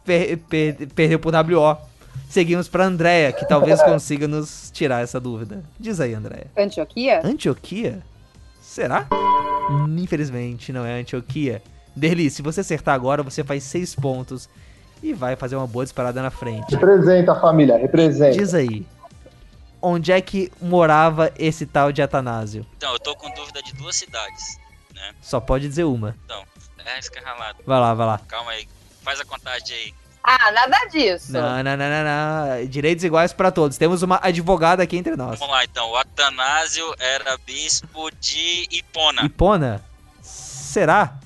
per- 0.04 0.38
per- 0.50 0.88
perdeu 0.94 1.20
por 1.20 1.34
WO. 1.34 1.78
Seguimos 2.30 2.68
pra 2.68 2.86
Andréia, 2.86 3.32
que 3.32 3.48
talvez 3.48 3.82
consiga 3.84 4.28
nos 4.28 4.70
tirar 4.72 5.02
essa 5.04 5.20
dúvida. 5.20 5.64
Diz 5.80 6.00
aí, 6.00 6.14
Andréia. 6.14 6.48
Antioquia? 6.58 7.22
Antioquia? 7.24 8.02
Será? 8.62 9.08
Infelizmente, 9.98 10.72
não 10.74 10.86
é 10.86 11.00
Antioquia. 11.00 11.62
Derli, 11.96 12.30
se 12.30 12.42
você 12.42 12.62
acertar 12.62 12.94
agora, 12.94 13.24
você 13.24 13.44
faz 13.44 13.64
seis 13.64 13.96
pontos 13.96 14.50
e 15.02 15.14
vai 15.14 15.36
fazer 15.36 15.56
uma 15.56 15.68
boa 15.68 15.86
disparada 15.86 16.22
na 16.22 16.30
frente. 16.30 16.72
Representa 16.76 17.32
a 17.32 17.40
família, 17.40 17.78
representa. 17.78 18.38
Diz 18.38 18.54
aí, 18.54 18.86
onde 19.82 20.12
é 20.12 20.20
que 20.20 20.52
morava 20.62 21.32
esse 21.40 21.66
tal 21.66 21.92
de 21.92 22.02
Atanásio? 22.02 22.66
Então, 22.76 22.92
eu 22.92 23.00
tô 23.00 23.16
com 23.16 23.30
dúvida 23.34 23.62
de 23.62 23.74
duas 23.76 23.96
cidades. 23.96 24.60
Só 25.22 25.40
pode 25.40 25.68
dizer 25.68 25.84
uma. 25.84 26.16
Que 26.55 26.55
é 26.86 27.20
ralado. 27.20 27.60
Vai 27.66 27.80
lá, 27.80 27.94
vai 27.94 28.08
lá. 28.08 28.20
Calma 28.28 28.52
aí. 28.52 28.68
Faz 29.04 29.20
a 29.20 29.26
contagem 29.26 29.76
aí. 29.76 29.94
Ah, 30.24 30.52
nada 30.52 30.86
disso. 30.90 31.32
Não, 31.34 31.64
não, 31.64 31.78
não, 31.78 31.90
não, 31.90 32.04
não. 32.58 32.66
Direitos 32.66 33.04
iguais 33.04 33.32
pra 33.32 33.52
todos. 33.52 33.78
Temos 33.78 34.02
uma 34.02 34.20
advogada 34.24 34.82
aqui 34.82 34.98
entre 34.98 35.16
nós. 35.16 35.38
Vamos 35.38 35.54
lá, 35.56 35.64
então. 35.64 35.92
O 35.92 35.96
Atanásio 35.96 36.96
era 37.00 37.38
bispo 37.46 38.10
de 38.20 38.68
Hipona. 38.72 39.24
Hipona? 39.24 39.86
Será? 40.22 41.20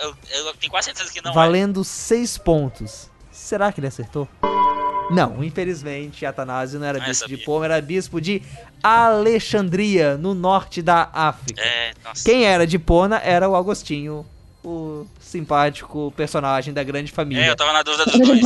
Eu, 0.00 0.16
eu 0.30 0.54
tenho 0.54 0.70
quase 0.70 0.86
certeza 0.86 1.12
que 1.12 1.20
não 1.20 1.32
é. 1.32 1.34
Valendo 1.34 1.82
seis 1.82 2.38
pontos. 2.38 3.10
Será 3.30 3.72
que 3.72 3.80
ele 3.80 3.88
acertou? 3.88 4.28
Não, 5.10 5.42
infelizmente, 5.42 6.24
Atanásio 6.24 6.78
não 6.78 6.86
era 6.86 6.98
Ah, 6.98 7.02
eu 7.02 7.06
bispo 7.08 7.28
de. 7.28 7.36
Poma, 7.38 7.64
era 7.64 7.80
bispo 7.82 8.20
de 8.20 8.42
Alexandria, 8.82 10.16
no 10.16 10.32
norte 10.32 10.80
da 10.80 11.10
África. 11.12 11.60
É, 11.60 11.92
nossa. 12.04 12.24
Quem 12.24 12.44
era 12.44 12.66
de 12.66 12.78
Pona 12.78 13.18
era 13.18 13.48
o 13.48 13.56
Agostinho, 13.56 14.24
o 14.64 15.04
simpático 15.20 16.12
personagem 16.16 16.72
da 16.72 16.82
grande 16.84 17.10
É, 17.10 17.14
família. 17.14 17.46
eu 17.46 17.56
tava 17.56 17.72
na 17.72 17.82
dúvida 17.82 18.04
dos 18.04 18.18
dois. 18.20 18.42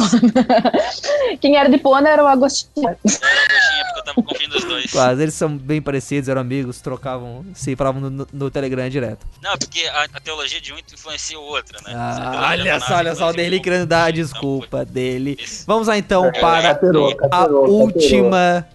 Quem 1.40 1.56
era 1.56 1.68
de 1.68 1.76
Pona 1.78 2.08
era 2.08 2.24
o 2.24 2.26
Agostinho. 2.26 2.88
Era 2.88 2.96
o 2.96 2.98
Agostinho, 3.04 3.84
porque 3.84 4.00
eu 4.00 4.04
tava 4.04 4.22
confiando 4.22 4.54
dos 4.54 4.64
dois. 4.64 4.90
Quase, 4.90 5.22
eles 5.22 5.34
são 5.34 5.56
bem 5.56 5.82
parecidos, 5.82 6.28
eram 6.28 6.40
amigos, 6.40 6.80
trocavam, 6.80 7.44
se 7.54 7.76
falavam 7.76 8.00
no, 8.08 8.26
no- 8.32 8.50
Telegram 8.50 8.88
direto. 8.88 9.26
Não, 9.42 9.56
porque 9.58 9.86
a, 9.88 10.04
a 10.04 10.20
teologia 10.20 10.60
de 10.60 10.72
um 10.72 10.78
influencia 10.78 11.38
o 11.38 11.42
outro, 11.42 11.76
né? 11.84 11.92
Ah, 11.94 12.46
A 12.46 12.50
olha 12.50 12.80
só, 12.80 12.94
olha 12.96 13.14
só, 13.14 13.24
o 13.24 13.26
outro. 13.28 13.60
querendo 13.60 13.86
dar 13.86 14.04
a 14.04 14.10
Então, 14.10 14.22
desculpa 14.22 14.84
dele. 14.86 15.36
Isso. 15.38 15.64
Vamos 15.66 15.86
lá 15.88 15.98
então 15.98 16.24
É, 16.26 16.40
para 16.40 16.62
caterou, 16.74 17.10
a 17.10 17.16
caterou, 17.16 17.28
caterou. 17.30 17.70
última 17.82 18.66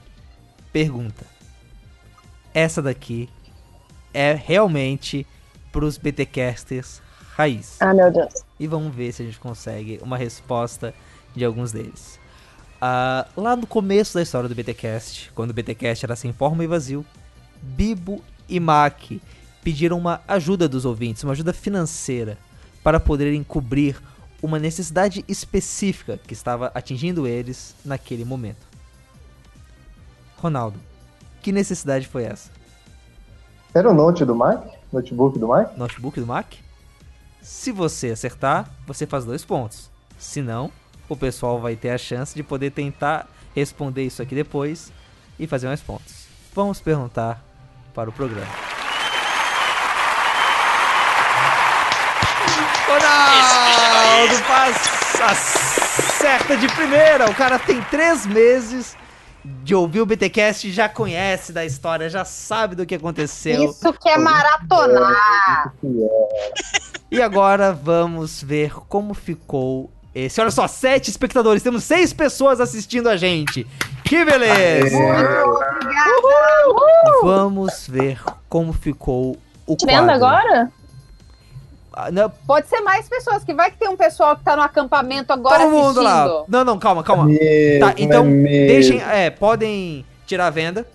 pergunta. 0.71 1.25
Essa 2.53 2.81
daqui 2.81 3.29
é 4.13 4.33
realmente 4.33 5.25
pros 5.71 5.97
BTcasters 5.97 7.01
raiz. 7.41 7.77
Ah, 7.79 7.93
meu 7.93 8.11
Deus. 8.11 8.33
E 8.59 8.67
vamos 8.67 8.93
ver 8.93 9.11
se 9.11 9.21
a 9.21 9.25
gente 9.25 9.39
consegue 9.39 9.99
uma 10.01 10.17
resposta 10.17 10.93
de 11.35 11.43
alguns 11.43 11.71
deles. 11.71 12.19
Ah, 12.79 13.27
lá 13.35 13.55
no 13.55 13.67
começo 13.67 14.13
da 14.13 14.21
história 14.21 14.47
do 14.47 14.55
BTcast, 14.55 15.31
quando 15.33 15.51
o 15.51 15.53
BTcast 15.53 16.05
era 16.05 16.15
sem 16.15 16.33
forma 16.33 16.63
e 16.63 16.67
vazio, 16.67 17.05
Bibo 17.61 18.23
e 18.47 18.59
Mac 18.59 19.11
pediram 19.63 19.97
uma 19.97 20.21
ajuda 20.27 20.67
dos 20.67 20.85
ouvintes, 20.85 21.23
uma 21.23 21.33
ajuda 21.33 21.53
financeira, 21.53 22.37
para 22.83 22.99
poderem 22.99 23.43
cobrir 23.43 24.01
uma 24.41 24.57
necessidade 24.57 25.23
específica 25.27 26.17
que 26.17 26.33
estava 26.33 26.71
atingindo 26.73 27.27
eles 27.27 27.75
naquele 27.85 28.25
momento. 28.25 28.65
Ronaldo, 30.37 30.79
que 31.41 31.51
necessidade 31.51 32.07
foi 32.07 32.23
essa? 32.23 32.49
Era 33.73 33.89
o 33.89 33.93
note 33.93 34.25
do 34.25 34.35
Mike? 34.35 34.75
Notebook 34.91 35.37
do 35.37 35.47
Mike? 35.47 35.77
Notebook 35.77 36.19
do 36.19 36.25
Mac? 36.25 36.55
Se 37.41 37.71
você 37.71 38.11
acertar, 38.11 38.69
você 38.85 39.07
faz 39.07 39.25
dois 39.25 39.43
pontos. 39.43 39.89
Se 40.17 40.41
não, 40.41 40.71
o 41.09 41.15
pessoal 41.15 41.59
vai 41.59 41.75
ter 41.75 41.89
a 41.89 41.97
chance 41.97 42.35
de 42.35 42.43
poder 42.43 42.71
tentar 42.71 43.27
responder 43.55 44.03
isso 44.03 44.21
aqui 44.21 44.35
depois 44.35 44.91
e 45.39 45.47
fazer 45.47 45.67
mais 45.67 45.81
pontos. 45.81 46.27
Vamos 46.53 46.79
perguntar 46.79 47.43
para 47.93 48.09
o 48.09 48.13
programa. 48.13 48.47
Ronaldo 52.87 54.35
faz 54.43 54.91
acerta 55.21 56.55
de 56.57 56.67
primeira. 56.69 57.29
O 57.29 57.35
cara 57.35 57.57
tem 57.57 57.81
três 57.85 58.25
meses 58.25 58.95
de 59.43 59.73
ouvir 59.73 60.01
o 60.01 60.05
BTcast, 60.05 60.71
já 60.71 60.87
conhece 60.87 61.51
da 61.51 61.65
história, 61.65 62.09
já 62.09 62.23
sabe 62.23 62.75
do 62.75 62.85
que 62.85 62.95
aconteceu. 62.95 63.71
Isso 63.71 63.91
que 63.93 64.09
é 64.09 64.17
maratonar. 64.17 65.73
E 67.11 67.21
agora 67.21 67.73
vamos 67.73 68.41
ver 68.41 68.73
como 68.87 69.13
ficou 69.13 69.91
esse. 70.15 70.39
Olha 70.39 70.49
só, 70.51 70.65
sete 70.67 71.09
espectadores. 71.09 71.61
Temos 71.61 71.83
seis 71.83 72.13
pessoas 72.13 72.61
assistindo 72.61 73.09
a 73.09 73.17
gente. 73.17 73.67
Que 74.05 74.23
beleza! 74.25 74.97
Vamos 77.23 77.87
ver 77.87 78.21
como 78.49 78.73
ficou 78.73 79.37
o 79.67 79.75
Te 79.75 79.85
vendo 79.85 80.05
quadro. 80.07 80.13
agora? 80.25 80.71
Ah, 81.93 82.09
não, 82.11 82.29
Pode 82.47 82.67
ser 82.67 82.79
mais 82.81 83.07
pessoas, 83.09 83.43
que 83.43 83.53
vai 83.53 83.69
que 83.69 83.77
tem 83.77 83.89
um 83.89 83.97
pessoal 83.97 84.35
que 84.37 84.43
tá 84.43 84.55
no 84.55 84.61
acampamento 84.61 85.33
agora 85.33 85.59
todo 85.59 85.71
mundo 85.71 86.01
lá. 86.01 86.23
assistindo. 86.23 86.45
Não, 86.47 86.63
não, 86.63 86.79
calma, 86.79 87.03
calma. 87.03 87.25
Mesmo, 87.25 87.79
Tá, 87.85 87.93
então 87.97 88.23
é 88.23 88.27
mesmo. 88.27 88.67
deixem, 88.67 89.01
é, 89.03 89.29
podem 89.29 90.05
tirar 90.25 90.47
a 90.47 90.49
venda. 90.49 90.87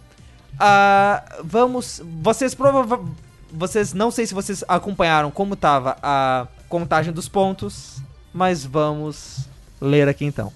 Ah, 0.58 1.22
vamos, 1.44 2.02
vocês 2.22 2.54
provavelmente, 2.54 3.12
vocês 3.50 3.92
não 3.92 4.10
sei 4.10 4.26
se 4.26 4.34
vocês 4.34 4.64
acompanharam 4.68 5.30
como 5.30 5.56
tava 5.56 5.96
a 6.02 6.46
contagem 6.68 7.12
dos 7.12 7.28
pontos, 7.28 8.00
mas 8.32 8.64
vamos 8.64 9.48
ler 9.80 10.08
aqui 10.08 10.24
então. 10.24 10.52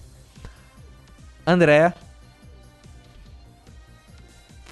André 1.47 1.93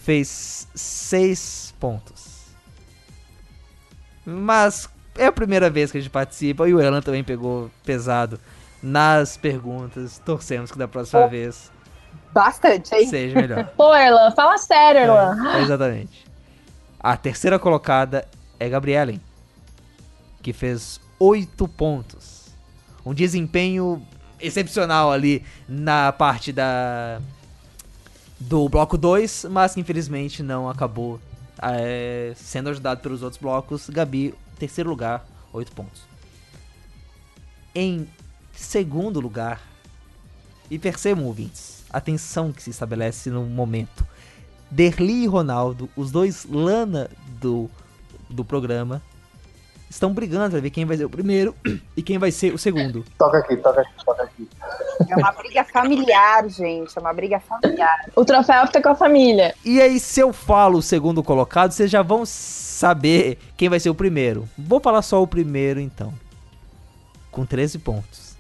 fez 0.02 0.68
seis 0.74 1.74
pontos. 1.78 2.28
Mas 4.24 4.88
é 5.16 5.26
a 5.26 5.32
primeira 5.32 5.70
vez 5.70 5.90
que 5.90 5.98
a 5.98 6.00
gente 6.00 6.10
participa 6.10 6.68
e 6.68 6.74
o 6.74 6.80
Elan 6.80 7.00
também 7.00 7.24
pegou 7.24 7.70
pesado 7.84 8.38
nas 8.82 9.36
perguntas. 9.36 10.20
Torcemos 10.24 10.70
que 10.70 10.78
da 10.78 10.86
próxima 10.86 11.26
vez 11.26 11.70
Bastante, 12.32 12.94
hein? 12.94 13.06
seja 13.08 13.40
melhor. 13.40 13.64
Pô, 13.76 13.94
Erlan, 13.94 14.30
fala 14.32 14.58
sério, 14.58 15.00
Erlan. 15.00 15.56
É, 15.56 15.62
exatamente. 15.62 16.27
A 17.00 17.16
terceira 17.16 17.58
colocada 17.58 18.26
é 18.58 18.68
Gabrielen, 18.68 19.20
que 20.42 20.52
fez 20.52 21.00
oito 21.18 21.68
pontos. 21.68 22.46
Um 23.04 23.14
desempenho 23.14 24.02
excepcional 24.40 25.12
ali 25.12 25.44
na 25.68 26.12
parte 26.12 26.52
da 26.52 27.20
do 28.40 28.68
bloco 28.68 28.96
2, 28.96 29.46
mas 29.50 29.74
que 29.74 29.80
infelizmente 29.80 30.42
não 30.42 30.68
acabou 30.68 31.20
é, 31.60 32.32
sendo 32.36 32.70
ajudado 32.70 33.00
pelos 33.00 33.22
outros 33.22 33.40
blocos. 33.40 33.88
Gabi, 33.90 34.34
terceiro 34.58 34.90
lugar, 34.90 35.26
oito 35.52 35.72
pontos. 35.72 36.02
Em 37.74 38.08
segundo 38.52 39.20
lugar, 39.20 39.60
e 40.70 40.78
percebam, 40.78 41.24
ouvintes, 41.24 41.84
a 41.90 42.00
tensão 42.00 42.52
que 42.52 42.62
se 42.62 42.70
estabelece 42.70 43.30
no 43.30 43.44
momento. 43.44 44.06
Derli 44.70 45.24
e 45.24 45.26
Ronaldo, 45.26 45.88
os 45.96 46.10
dois 46.10 46.44
lana 46.44 47.10
do, 47.40 47.70
do 48.28 48.44
programa, 48.44 49.02
estão 49.88 50.12
brigando 50.12 50.50
pra 50.50 50.60
ver 50.60 50.70
quem 50.70 50.84
vai 50.84 50.96
ser 50.96 51.04
o 51.04 51.10
primeiro 51.10 51.54
e 51.96 52.02
quem 52.02 52.18
vai 52.18 52.30
ser 52.30 52.52
o 52.52 52.58
segundo. 52.58 53.04
Toca 53.16 53.38
aqui, 53.38 53.56
toca 53.56 53.80
aqui, 53.80 54.04
toca 54.04 54.22
aqui. 54.22 54.48
É 55.08 55.16
uma 55.16 55.32
briga 55.32 55.64
familiar, 55.64 56.48
gente. 56.48 56.96
É 56.96 57.00
uma 57.00 57.12
briga 57.12 57.40
familiar. 57.40 58.10
O 58.14 58.24
troféu 58.24 58.66
fica 58.66 58.82
com 58.82 58.90
a 58.90 58.94
família. 58.94 59.54
E 59.64 59.80
aí, 59.80 59.98
se 59.98 60.20
eu 60.20 60.32
falo 60.32 60.78
o 60.78 60.82
segundo 60.82 61.22
colocado, 61.22 61.72
vocês 61.72 61.90
já 61.90 62.02
vão 62.02 62.24
saber 62.26 63.38
quem 63.56 63.68
vai 63.68 63.80
ser 63.80 63.90
o 63.90 63.94
primeiro. 63.94 64.48
Vou 64.58 64.80
falar 64.80 65.02
só 65.02 65.22
o 65.22 65.26
primeiro, 65.26 65.80
então. 65.80 66.12
Com 67.30 67.46
13 67.46 67.78
pontos. 67.78 68.36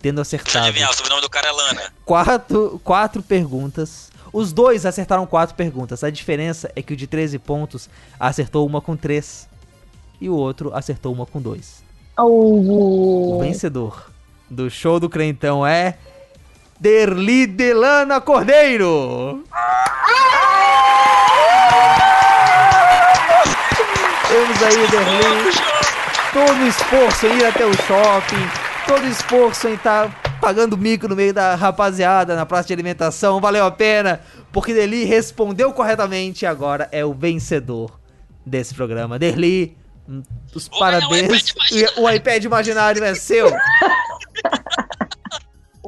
Tendo 0.00 0.16
Deixa 0.16 0.36
eu 0.36 0.40
acertado 0.40 0.66
adivinhar, 0.66 0.90
o 0.90 0.94
sobrenome 0.94 1.22
do 1.22 1.30
cara 1.30 1.48
é 1.48 1.52
Lana. 1.52 1.92
quatro, 2.04 2.80
quatro 2.82 3.22
perguntas. 3.22 4.10
Os 4.36 4.52
dois 4.52 4.84
acertaram 4.84 5.24
quatro 5.24 5.54
perguntas. 5.54 6.04
A 6.04 6.10
diferença 6.10 6.70
é 6.76 6.82
que 6.82 6.92
o 6.92 6.96
de 6.96 7.06
13 7.06 7.38
pontos 7.38 7.88
acertou 8.20 8.66
uma 8.66 8.82
com 8.82 8.94
três 8.94 9.48
e 10.20 10.28
o 10.28 10.34
outro 10.34 10.74
acertou 10.74 11.10
uma 11.10 11.24
com 11.24 11.40
dois. 11.40 11.82
O 12.18 13.36
Oh. 13.36 13.40
vencedor 13.40 14.10
do 14.50 14.68
show 14.68 15.00
do 15.00 15.08
Crentão 15.08 15.66
é 15.66 15.96
Derli 16.78 17.46
Delana 17.46 18.20
Cordeiro. 18.20 19.42
Temos 24.28 24.62
aí, 24.62 24.86
Derli, 24.90 25.52
todo 26.34 26.62
o 26.62 26.66
esforço 26.68 27.26
em 27.26 27.38
ir 27.38 27.46
até 27.46 27.64
o 27.64 27.72
shopping, 27.72 28.50
todo 28.86 29.02
o 29.02 29.08
esforço 29.08 29.66
em 29.68 29.72
estar 29.72 30.10
pagando 30.46 30.78
mico 30.78 31.08
no 31.08 31.16
meio 31.16 31.34
da 31.34 31.56
rapaziada 31.56 32.36
na 32.36 32.46
praça 32.46 32.68
de 32.68 32.72
alimentação, 32.72 33.40
valeu 33.40 33.64
a 33.66 33.70
pena, 33.72 34.20
porque 34.52 34.72
Derli 34.72 35.02
respondeu 35.02 35.72
corretamente 35.72 36.44
e 36.44 36.46
agora 36.46 36.88
é 36.92 37.04
o 37.04 37.12
vencedor 37.12 37.98
desse 38.46 38.72
programa. 38.72 39.18
Derli, 39.18 39.76
hum, 40.08 40.22
os 40.54 40.68
um 40.68 40.78
parabéns. 40.78 41.24
iPad 41.24 41.48
imaginário. 41.50 41.98
E 41.98 42.00
o 42.00 42.08
iPad 42.08 42.44
imaginário 42.44 43.02
é 43.02 43.14
seu. 43.16 43.50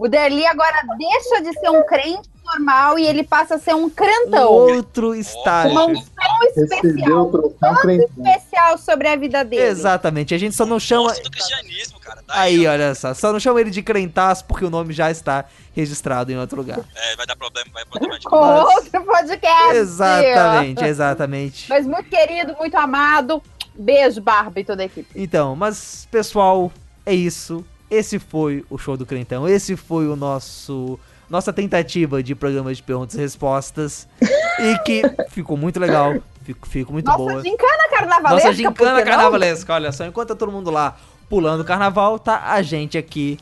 O 0.01 0.07
Derli 0.07 0.47
agora 0.47 0.77
deixa 0.97 1.43
de 1.43 1.59
ser 1.59 1.71
um 1.71 1.85
crente 1.85 2.31
normal 2.45 3.01
e 3.01 3.07
ele 3.07 3.25
passa 3.25 3.57
a 3.57 3.59
ser 3.59 3.75
um 3.75 3.85
Um 3.87 3.91
crentão. 3.91 4.53
outro 4.53 5.09
Uma 5.09 5.17
estágio. 5.17 5.75
Recebeu 5.77 6.05
especial. 6.45 7.23
o 7.27 7.31
troféu 7.31 7.75
crentão. 7.83 8.09
Especial 8.27 8.79
sobre 8.79 9.09
a 9.09 9.17
vida 9.17 9.45
dele. 9.45 9.63
Exatamente, 9.63 10.35
a 10.35 10.39
gente 10.39 10.55
só 10.55 10.65
não 10.67 10.79
chama. 10.81 11.09
Nossa, 11.09 11.23
do 11.23 11.31
cristianismo, 11.31 11.99
cara. 12.01 12.23
Tá 12.23 12.35
Aí, 12.41 12.67
ó. 12.67 12.73
olha 12.73 12.95
só, 12.95 13.15
só 13.15 13.33
não 13.33 13.41
chama 13.41 13.61
ele 13.61 13.71
de 13.71 13.83
crentaço 13.83 14.45
porque 14.45 14.65
o 14.65 14.71
nome 14.71 14.93
já 14.93 15.11
está 15.11 15.45
registrado 15.75 16.31
em 16.33 16.39
outro 16.39 16.57
lugar. 16.57 16.81
É, 16.95 17.17
vai 17.17 17.27
dar 17.27 17.37
problema, 17.37 17.71
vai 17.73 17.85
problema 17.85 18.19
de 18.19 18.25
Com 18.27 18.41
Mas- 18.41 18.77
outro 18.77 19.05
podcast. 19.05 19.77
Exatamente, 19.77 20.85
exatamente. 20.85 21.69
Mas 21.69 21.87
muito 21.87 22.09
querido, 22.11 22.55
muito 22.59 22.77
amado. 22.77 23.43
Beijo, 23.75 24.21
Barbie 24.21 24.63
e 24.63 24.65
toda 24.65 24.83
a 24.83 24.87
equipe. 24.87 25.09
Então, 25.15 25.55
mas 25.55 26.09
pessoal, 26.11 26.73
é 27.07 27.15
isso. 27.15 27.65
Esse 27.91 28.19
foi 28.19 28.65
o 28.69 28.77
show 28.77 28.97
do 28.97 29.07
Crentão. 29.07 29.49
Esse 29.49 29.77
foi 29.77 30.09
o 30.09 30.17
nosso 30.17 30.99
nossa 31.29 31.53
tentativa 31.53 32.23
de 32.23 32.35
programa 32.35 32.73
de 32.73 32.83
perguntas 32.83 33.15
e 33.17 33.19
respostas 33.19 34.09
e 34.61 34.79
que 34.85 35.03
ficou 35.31 35.57
muito 35.57 35.79
legal, 35.79 36.15
ficou, 36.43 36.69
ficou 36.69 36.93
muito 36.93 37.07
Nossa, 37.07 37.19
boa. 37.19 37.43
gincana 37.43 37.89
carnavalesca. 37.91 38.49
Nossa 38.49 38.53
gincana 38.53 39.03
carnavalesca, 39.03 39.75
olha 39.75 39.93
só, 39.93 40.05
enquanto 40.07 40.29
tá 40.29 40.35
todo 40.35 40.51
mundo 40.51 40.71
lá 40.71 40.97
pulando 41.29 41.61
o 41.61 41.65
carnaval, 41.65 42.19
tá 42.19 42.53
a 42.53 42.63
gente 42.63 42.97
aqui 42.97 43.39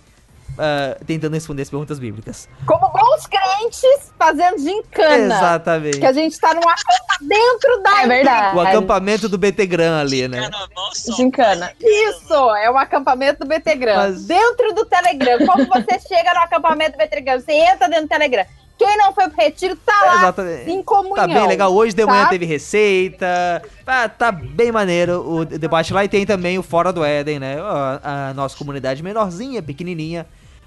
ah, 0.59 0.96
tentando 1.07 1.34
responder 1.34 1.62
as 1.62 1.70
perguntas 1.70 1.98
bíblicas. 1.98 2.48
Como 2.66 2.88
bons 2.90 3.26
crentes 3.26 4.12
fazendo 4.18 4.59
gincana. 4.59 5.34
Exatamente. 5.36 5.98
Que 6.00 6.07
a 6.07 6.12
gente 6.12 6.38
tá 6.38 6.54
num 6.54 6.61
acampa 6.68 7.16
dentro 7.20 7.82
da 7.82 8.02
É 8.02 8.07
verdade. 8.07 8.57
O 8.57 8.61
acampamento 8.61 9.28
do 9.28 9.38
BT-Gran 9.38 10.00
ali, 10.00 10.28
né? 10.28 10.48
Cara, 10.50 10.68
nossa, 10.74 11.12
Gincana. 11.12 11.72
Isso, 11.80 12.34
é 12.57 12.70
um 12.70 12.78
acampamento 12.78 13.40
do 13.40 13.46
Betregram. 13.46 13.96
Mas- 13.96 14.24
Dentro 14.24 14.74
do 14.74 14.84
Telegram. 14.86 15.46
Como 15.46 15.66
você 15.66 15.98
chega 16.07 16.34
no 16.34 16.40
acampamento 16.40 16.92
do 16.92 16.98
Betregram? 16.98 17.40
Você 17.40 17.52
entra 17.52 17.88
dentro 17.88 18.04
do 18.07 18.09
Telegram. 18.09 18.46
Quem 18.78 18.96
não 18.98 19.12
foi 19.14 19.28
pro 19.30 19.42
retiro 19.42 19.74
tá 19.74 19.98
lá 20.04 20.16
Exatamente. 20.16 20.70
em 20.70 20.82
comunhão. 20.82 21.14
Tá 21.16 21.26
bem 21.26 21.46
legal. 21.46 21.72
Hoje 21.72 21.94
de 21.94 22.04
manhã 22.04 22.24
tá? 22.24 22.28
teve 22.28 22.44
receita. 22.44 23.62
Tá, 23.86 24.07
tá 24.07 24.30
bem 24.30 24.70
maneiro 24.70 25.26
o 25.26 25.44
debate 25.46 25.94
lá. 25.94 26.04
E 26.04 26.09
tem 26.09 26.26
também 26.26 26.59
o 26.59 26.62
Fora 26.62 26.92
do 26.92 27.02
Éden, 27.02 27.38
né? 27.38 27.57
A, 27.59 28.28
a 28.28 28.34
nossa 28.34 28.54
comunidade 28.57 29.02
menorzinha, 29.02 29.62
pequenininha. 29.62 30.26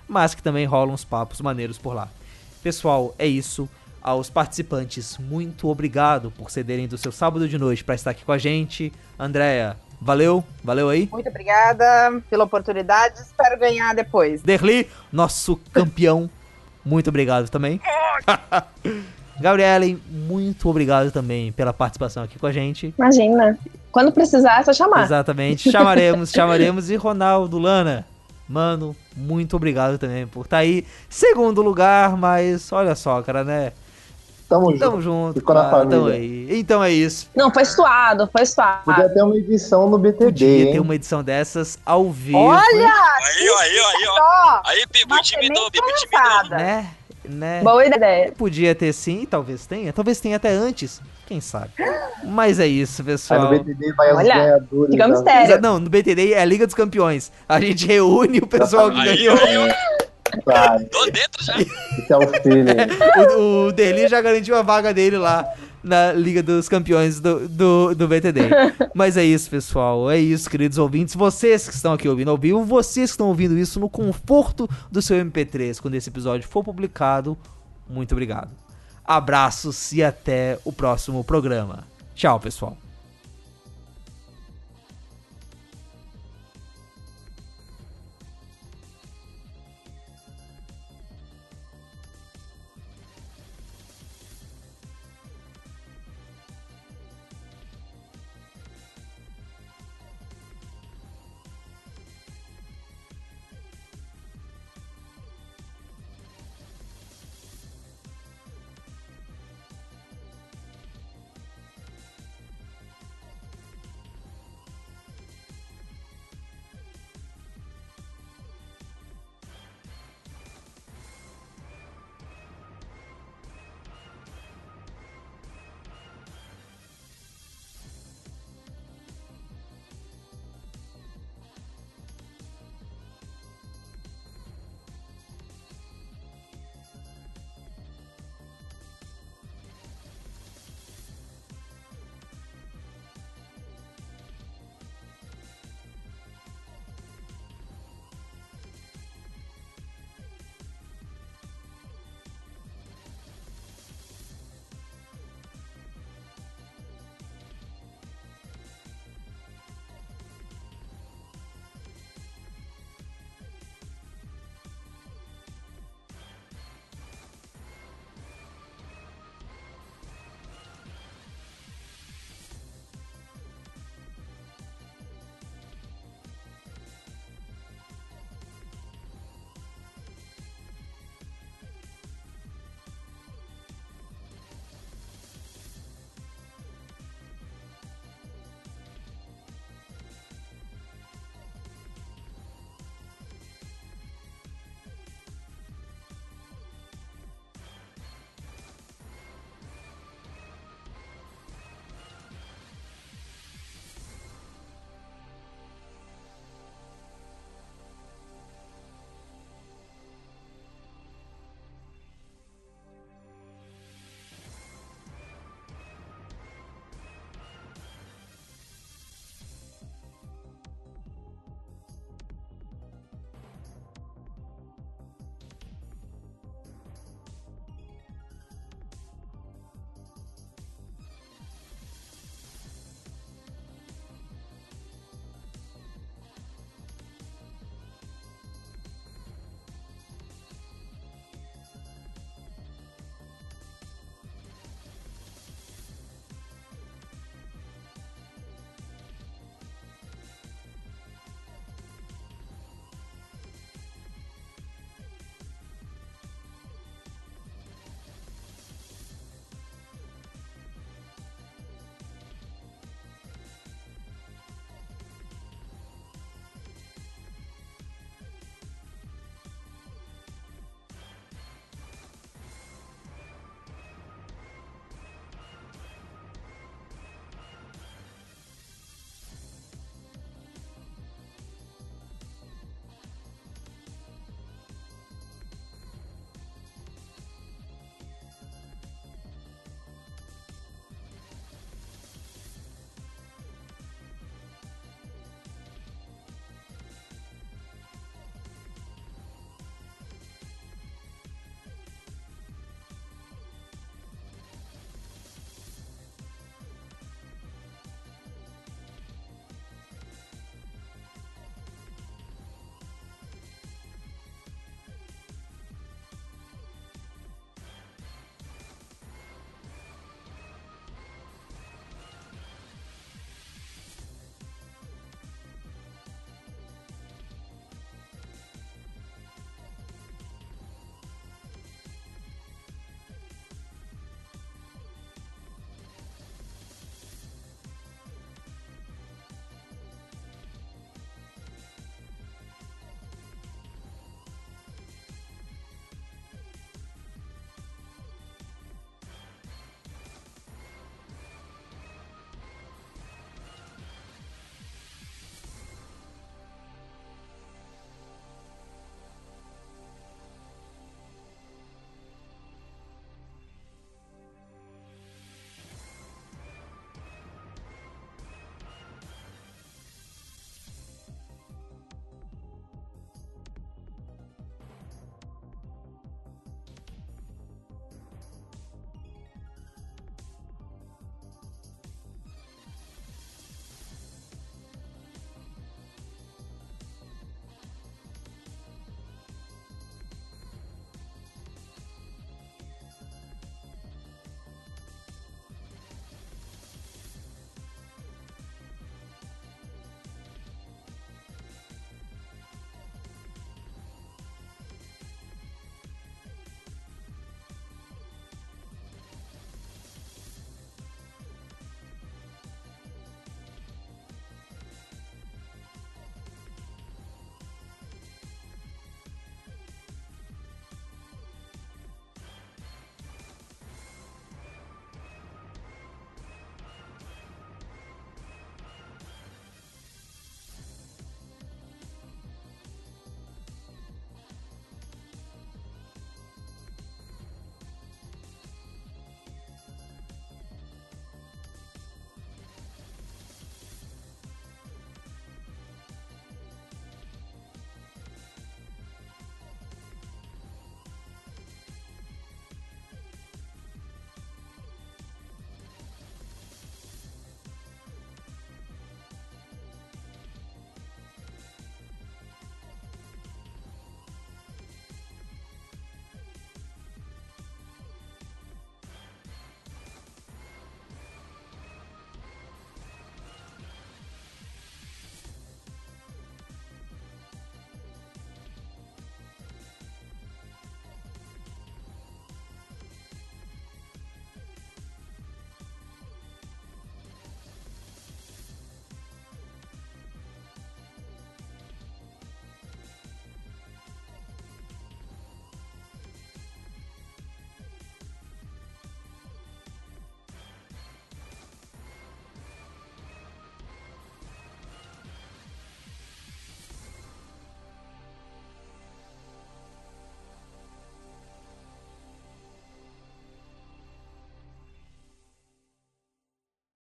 Mas 0.10 0.34
que 0.34 0.41
também 0.41 0.66
rolam 0.66 0.95
uns 0.95 1.05
papos 1.05 1.39
maneiros 1.39 1.78
por 1.78 1.93
lá. 1.93 2.10
Pessoal, 2.64 3.14
é 3.18 3.28
isso. 3.28 3.70
Aos 4.01 4.30
participantes, 4.30 5.18
muito 5.18 5.68
obrigado 5.68 6.32
por 6.32 6.49
cederem 6.49 6.88
do 6.88 6.97
seu 6.97 7.12
sábado 7.12 7.47
de 7.47 7.57
noite 7.57 7.84
pra 7.84 7.93
estar 7.93 8.12
aqui 8.12 8.26
com 8.26 8.32
a 8.32 8.38
gente. 8.38 8.91
Andréia, 9.20 9.78
valeu. 10.01 10.43
Valeu 10.64 10.89
aí. 10.89 11.07
Muito 11.12 11.30
obrigada 11.30 12.22
pela 12.30 12.45
oportunidade. 12.45 13.20
Espero 13.20 13.60
ganhar 13.60 13.93
depois. 13.93 14.41
Derli, 14.41 14.89
nosso 15.12 15.57
campeão, 15.72 16.30
muito 16.84 17.10
obrigado 17.10 17.49
também. 17.49 17.80
Gabrielen, 19.39 20.01
muito 20.10 20.68
obrigado 20.70 21.12
também 21.12 21.51
pela 21.51 21.72
participação 21.72 22.24
aqui 22.24 22.38
com 22.38 22.45
a 22.45 22.51
gente. 22.51 22.93
Imagina. 22.97 23.57
Quando 23.91 24.12
precisar, 24.12 24.60
é 24.60 24.64
só 24.64 24.74
chamar. 24.74 25.03
Exatamente, 25.03 25.72
chamaremos, 25.72 26.32
chamaremos. 26.34 26.89
E 26.89 26.95
Ronaldo 26.95 27.57
Lana, 27.57 28.05
mano, 28.49 28.95
muito 29.15 29.55
obrigado 29.55 29.99
também 29.99 30.25
por 30.25 30.45
estar 30.45 30.57
aí. 30.57 30.83
Segundo 31.07 31.61
lugar, 31.61 32.17
mas 32.17 32.71
olha 32.73 32.95
só, 32.95 33.21
cara, 33.21 33.43
né? 33.43 33.71
Tamo 34.49 34.71
junto. 34.71 34.79
Tamo 34.79 35.01
junto. 35.01 35.39
Ficou 35.39 35.53
na 35.53 35.69
cara, 35.69 35.85
tamo 35.85 36.07
aí. 36.07 36.47
Então 36.49 36.83
é 36.83 36.91
isso. 36.91 37.29
Não, 37.35 37.53
foi 37.53 37.63
suado, 37.63 38.27
foi 38.35 38.43
suado. 38.47 38.83
Podia 38.83 39.07
ter 39.07 39.21
uma 39.21 39.37
edição 39.37 39.87
no 39.87 39.99
BTD, 39.99 40.25
Podia 40.25 40.47
ter 40.47 40.71
hein? 40.71 40.79
uma 40.79 40.95
edição 40.95 41.23
dessas 41.23 41.77
ao 41.85 42.09
vivo. 42.09 42.39
Olha! 42.39 42.59
Aí, 42.59 43.49
ó, 43.49 43.59
aí, 43.59 43.79
ó, 43.79 43.87
aí, 43.87 44.07
ó. 44.07 44.61
Aí, 44.65 44.85
Bibo, 44.91 45.15
intimidou, 45.15 45.69
Bibo, 45.69 45.87
intimidou. 45.87 46.57
Né? 46.57 46.89
Né? 47.23 47.61
Boa 47.61 47.85
ideia. 47.85 48.31
Podia 48.31 48.73
ter 48.73 48.91
sim, 48.91 49.27
talvez 49.29 49.67
tenha. 49.67 49.93
Talvez 49.93 50.19
tenha 50.19 50.37
até 50.37 50.49
antes. 50.49 50.99
Quem 51.30 51.39
sabe? 51.39 51.69
Mas 52.25 52.59
é 52.59 52.65
isso, 52.65 53.03
Aí 53.03 53.05
pessoal. 53.05 53.43
no 53.53 53.59
BTD 53.63 53.93
vai 53.93 54.11
os 54.11 54.17
Olha, 54.17 54.34
ganhadores. 54.36 54.91
fica 54.91 55.07
mistério. 55.07 55.61
Não, 55.61 55.80
no 55.80 55.88
BTD 55.88 56.34
é 56.34 56.41
a 56.41 56.45
Liga 56.45 56.65
dos 56.65 56.73
Campeões. 56.75 57.32
A 57.47 57.61
gente 57.61 57.86
reúne 57.86 58.39
o 58.39 58.47
pessoal 58.47 58.89
que 58.91 58.97
Aí, 58.99 59.15
ganhou. 59.15 59.38
aí. 59.38 59.73
Vai, 60.43 60.84
Tô 60.86 61.05
dentro 61.05 61.43
já. 61.45 61.55
Esse 61.61 62.11
é 62.11 62.17
o 62.17 62.27
feeling. 62.41 62.65
O, 63.38 63.67
o 63.67 63.71
Derli 63.71 64.07
já 64.07 64.19
garantiu 64.21 64.55
a 64.55 64.63
vaga 64.63 64.91
dele 64.91 65.17
lá 65.19 65.45
na 65.84 66.11
Liga 66.13 66.41
dos 66.41 66.67
Campeões 66.67 67.19
do, 67.19 67.47
do, 67.47 67.93
do 67.93 68.07
BTD. 68.07 68.41
Mas 68.95 69.15
é 69.15 69.23
isso, 69.23 69.47
pessoal. 69.51 70.09
É 70.09 70.17
isso, 70.17 70.49
queridos 70.49 70.80
ouvintes. 70.80 71.13
Vocês 71.13 71.67
que 71.69 71.75
estão 71.75 71.93
aqui 71.93 72.09
ouvindo 72.09 72.32
ao 72.32 72.38
vivo, 72.39 72.63
vocês 72.65 73.11
que 73.11 73.13
estão 73.13 73.27
ouvindo 73.27 73.55
isso 73.55 73.80
no 73.80 73.88
conforto 73.88 74.67
do 74.91 74.99
seu 74.99 75.15
MP3, 75.23 75.80
quando 75.80 75.93
esse 75.93 76.09
episódio 76.09 76.47
for 76.49 76.63
publicado, 76.63 77.38
muito 77.88 78.13
obrigado. 78.13 78.49
Abraços 79.10 79.91
e 79.91 80.03
até 80.03 80.60
o 80.64 80.72
próximo 80.72 81.24
programa. 81.24 81.84
Tchau, 82.14 82.39
pessoal. 82.39 82.78